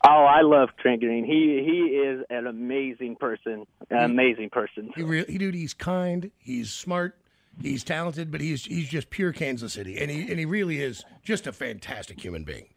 Oh, 0.07 0.25
I 0.25 0.41
love 0.43 0.71
Trent 0.79 1.01
Green. 1.01 1.25
He 1.25 1.63
he 1.65 1.97
is 1.97 2.25
an 2.31 2.47
amazing 2.47 3.17
person. 3.17 3.67
An 3.91 4.11
amazing 4.11 4.51
person. 4.51 4.91
He 4.95 5.03
really, 5.03 5.31
he 5.31 5.39
dude, 5.39 5.55
he's 5.55 5.75
kind, 5.75 6.31
he's 6.39 6.71
smart, 6.71 7.19
he's 7.61 7.85
talented, 7.85 8.31
but 8.31 8.41
he's 8.41 8.65
he's 8.65 8.89
just 8.89 9.11
pure 9.11 9.33
Kansas 9.33 9.73
City, 9.73 9.99
and 9.99 10.11
he 10.11 10.31
and 10.31 10.39
he 10.39 10.45
really 10.45 10.81
is 10.81 11.05
just 11.23 11.47
a 11.47 11.53
fantastic 11.53 12.21
human 12.21 12.45
being. 12.45 12.69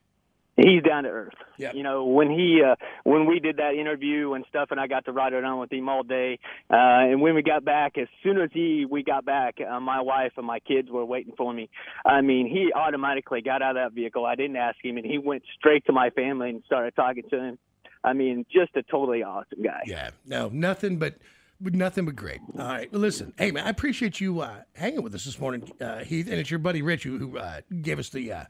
He's 0.55 0.83
down 0.83 1.03
to 1.03 1.09
earth. 1.09 1.33
Yeah. 1.57 1.71
You 1.73 1.81
know, 1.81 2.05
when 2.05 2.29
he 2.29 2.61
uh 2.63 2.75
when 3.03 3.25
we 3.25 3.39
did 3.39 3.57
that 3.57 3.73
interview 3.73 4.33
and 4.33 4.45
stuff 4.49 4.67
and 4.69 4.79
I 4.79 4.85
got 4.87 5.05
to 5.05 5.11
ride 5.11 5.33
around 5.33 5.59
with 5.59 5.71
him 5.73 5.89
all 5.89 6.03
day, 6.03 6.37
uh 6.69 6.75
and 7.09 7.21
when 7.21 7.33
we 7.33 7.41
got 7.41 7.65
back, 7.65 7.97
as 7.97 8.07
soon 8.21 8.39
as 8.39 8.49
he 8.53 8.85
we 8.87 9.03
got 9.03 9.25
back, 9.25 9.55
uh, 9.59 9.79
my 9.79 10.01
wife 10.01 10.33
and 10.37 10.45
my 10.45 10.59
kids 10.59 10.89
were 10.91 11.05
waiting 11.05 11.33
for 11.35 11.51
me. 11.51 11.69
I 12.05 12.21
mean, 12.21 12.47
he 12.47 12.71
automatically 12.73 13.41
got 13.41 13.61
out 13.63 13.77
of 13.77 13.91
that 13.91 13.93
vehicle. 13.95 14.25
I 14.25 14.35
didn't 14.35 14.57
ask 14.57 14.77
him 14.83 14.97
and 14.97 15.05
he 15.05 15.17
went 15.17 15.43
straight 15.57 15.85
to 15.85 15.91
my 15.91 16.11
family 16.11 16.49
and 16.49 16.61
started 16.65 16.95
talking 16.95 17.23
to 17.31 17.37
him. 17.39 17.57
I 18.03 18.13
mean, 18.13 18.45
just 18.51 18.75
a 18.75 18.83
totally 18.83 19.23
awesome 19.23 19.63
guy. 19.63 19.81
Yeah, 19.85 20.11
no, 20.25 20.49
nothing 20.49 20.97
but. 20.97 21.15
but 21.61 21.73
Nothing 21.73 22.03
but 22.05 22.15
great. 22.17 22.41
All 22.59 22.65
right, 22.67 22.91
well, 22.91 22.99
listen, 23.01 23.33
hey 23.37 23.51
man, 23.51 23.65
I 23.65 23.69
appreciate 23.69 24.19
you 24.19 24.41
uh, 24.41 24.57
hanging 24.75 25.01
with 25.01 25.15
us 25.15 25.23
this 25.23 25.39
morning, 25.39 25.71
uh, 25.79 25.99
Heath, 25.99 26.27
and 26.29 26.35
it's 26.39 26.51
your 26.51 26.59
buddy 26.59 26.81
Rich 26.81 27.03
who, 27.03 27.17
who 27.17 27.37
uh, 27.37 27.61
gave 27.81 27.99
us 27.99 28.09
the 28.09 28.33
uh, 28.33 28.43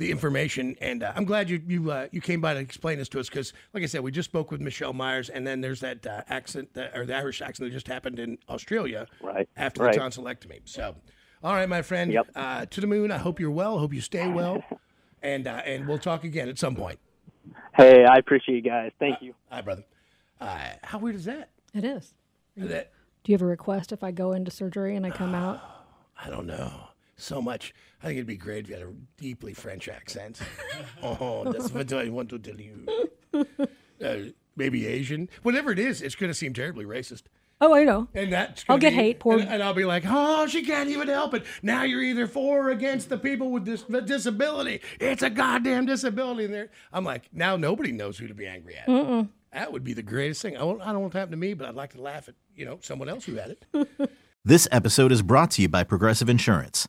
the 0.00 0.10
information, 0.10 0.74
and 0.80 1.02
uh, 1.02 1.12
I'm 1.14 1.24
glad 1.26 1.50
you 1.50 1.62
you 1.68 1.90
uh, 1.90 2.08
you 2.10 2.20
came 2.22 2.40
by 2.40 2.54
to 2.54 2.60
explain 2.60 2.96
this 2.98 3.08
to 3.10 3.20
us 3.20 3.28
because, 3.28 3.52
like 3.74 3.82
I 3.82 3.86
said, 3.86 4.00
we 4.00 4.10
just 4.10 4.30
spoke 4.30 4.50
with 4.50 4.60
Michelle 4.60 4.94
Myers, 4.94 5.28
and 5.28 5.46
then 5.46 5.60
there's 5.60 5.80
that 5.80 6.04
uh, 6.06 6.22
accent 6.28 6.72
that, 6.72 6.96
or 6.96 7.04
the 7.04 7.14
Irish 7.14 7.42
accent 7.42 7.68
that 7.68 7.74
just 7.74 7.86
happened 7.86 8.18
in 8.18 8.38
Australia, 8.48 9.06
Right, 9.22 9.46
after 9.58 9.82
right. 9.84 9.94
the 9.94 10.00
tonsillectomy. 10.00 10.62
So, 10.64 10.96
all 11.44 11.52
right, 11.52 11.68
my 11.68 11.82
friend, 11.82 12.12
Yep. 12.12 12.26
uh, 12.34 12.66
to 12.66 12.80
the 12.80 12.86
moon. 12.86 13.12
I 13.12 13.18
hope 13.18 13.38
you're 13.38 13.50
well. 13.50 13.78
Hope 13.78 13.92
you 13.92 14.00
stay 14.00 14.26
well, 14.26 14.64
and 15.22 15.46
uh, 15.46 15.60
and 15.66 15.86
we'll 15.86 15.98
talk 15.98 16.24
again 16.24 16.48
at 16.48 16.58
some 16.58 16.74
point. 16.74 16.98
Hey, 17.76 18.04
I 18.04 18.16
appreciate 18.16 18.56
you 18.56 18.62
guys. 18.70 18.92
Thank 18.98 19.20
you. 19.20 19.34
Hi, 19.50 19.60
brother. 19.60 19.84
Uh, 20.40 20.58
how 20.82 20.98
weird 20.98 21.14
is 21.16 21.26
that? 21.26 21.50
It 21.74 21.84
is. 21.84 22.14
That 22.56 22.90
Do 23.22 23.32
you 23.32 23.34
have 23.34 23.42
a 23.42 23.46
request 23.46 23.92
if 23.92 24.02
I 24.02 24.10
go 24.12 24.32
into 24.32 24.50
surgery 24.50 24.96
and 24.96 25.04
I 25.06 25.10
come 25.10 25.34
out? 25.34 25.60
I 26.24 26.30
don't 26.30 26.46
know. 26.46 26.88
So 27.20 27.42
much. 27.42 27.74
I 28.02 28.06
think 28.06 28.16
it'd 28.16 28.26
be 28.26 28.36
great 28.36 28.64
if 28.64 28.70
you 28.70 28.74
had 28.76 28.84
a 28.84 28.92
deeply 29.18 29.52
French 29.52 29.88
accent. 29.88 30.40
oh, 31.02 31.50
that's 31.52 31.72
what 31.72 31.92
I 31.92 32.08
want 32.08 32.30
to 32.30 32.38
tell 32.38 32.60
you. 32.60 32.86
Uh, 34.02 34.16
maybe 34.56 34.86
Asian. 34.86 35.28
Whatever 35.42 35.70
it 35.70 35.78
is, 35.78 36.00
it's 36.00 36.14
going 36.14 36.30
to 36.30 36.34
seem 36.34 36.54
terribly 36.54 36.84
racist. 36.84 37.24
Oh, 37.60 37.74
I 37.74 37.84
know. 37.84 38.08
And 38.14 38.32
that's 38.32 38.64
I'll 38.70 38.78
get 38.78 38.90
be- 38.90 38.96
hate. 38.96 39.20
Poor- 39.20 39.38
and, 39.38 39.48
and 39.48 39.62
I'll 39.62 39.74
be 39.74 39.84
like, 39.84 40.04
oh, 40.06 40.46
she 40.46 40.62
can't 40.62 40.88
even 40.88 41.08
help 41.08 41.34
it. 41.34 41.44
Now 41.62 41.82
you're 41.82 42.02
either 42.02 42.26
for 42.26 42.68
or 42.68 42.70
against 42.70 43.10
the 43.10 43.18
people 43.18 43.50
with 43.50 43.66
this 43.66 43.82
disability. 43.82 44.80
It's 44.98 45.22
a 45.22 45.28
goddamn 45.28 45.84
disability. 45.84 46.46
And 46.46 46.54
there, 46.54 46.70
I'm 46.90 47.04
like, 47.04 47.28
now 47.34 47.56
nobody 47.56 47.92
knows 47.92 48.16
who 48.16 48.28
to 48.28 48.34
be 48.34 48.46
angry 48.46 48.76
at. 48.76 49.26
That 49.52 49.72
would 49.72 49.84
be 49.84 49.92
the 49.92 50.02
greatest 50.02 50.40
thing. 50.40 50.56
I, 50.56 50.62
won't, 50.62 50.80
I 50.80 50.92
don't 50.92 51.02
want 51.02 51.12
it 51.12 51.14
to 51.14 51.18
happen 51.18 51.32
to 51.32 51.36
me, 51.36 51.52
but 51.52 51.68
I'd 51.68 51.74
like 51.74 51.92
to 51.92 52.00
laugh 52.00 52.28
at 52.28 52.34
you 52.56 52.64
know 52.64 52.78
someone 52.82 53.08
else 53.10 53.24
who 53.24 53.34
had 53.34 53.50
it. 53.50 54.10
This 54.42 54.66
episode 54.72 55.12
is 55.12 55.20
brought 55.20 55.50
to 55.52 55.62
you 55.62 55.68
by 55.68 55.84
Progressive 55.84 56.30
Insurance. 56.30 56.88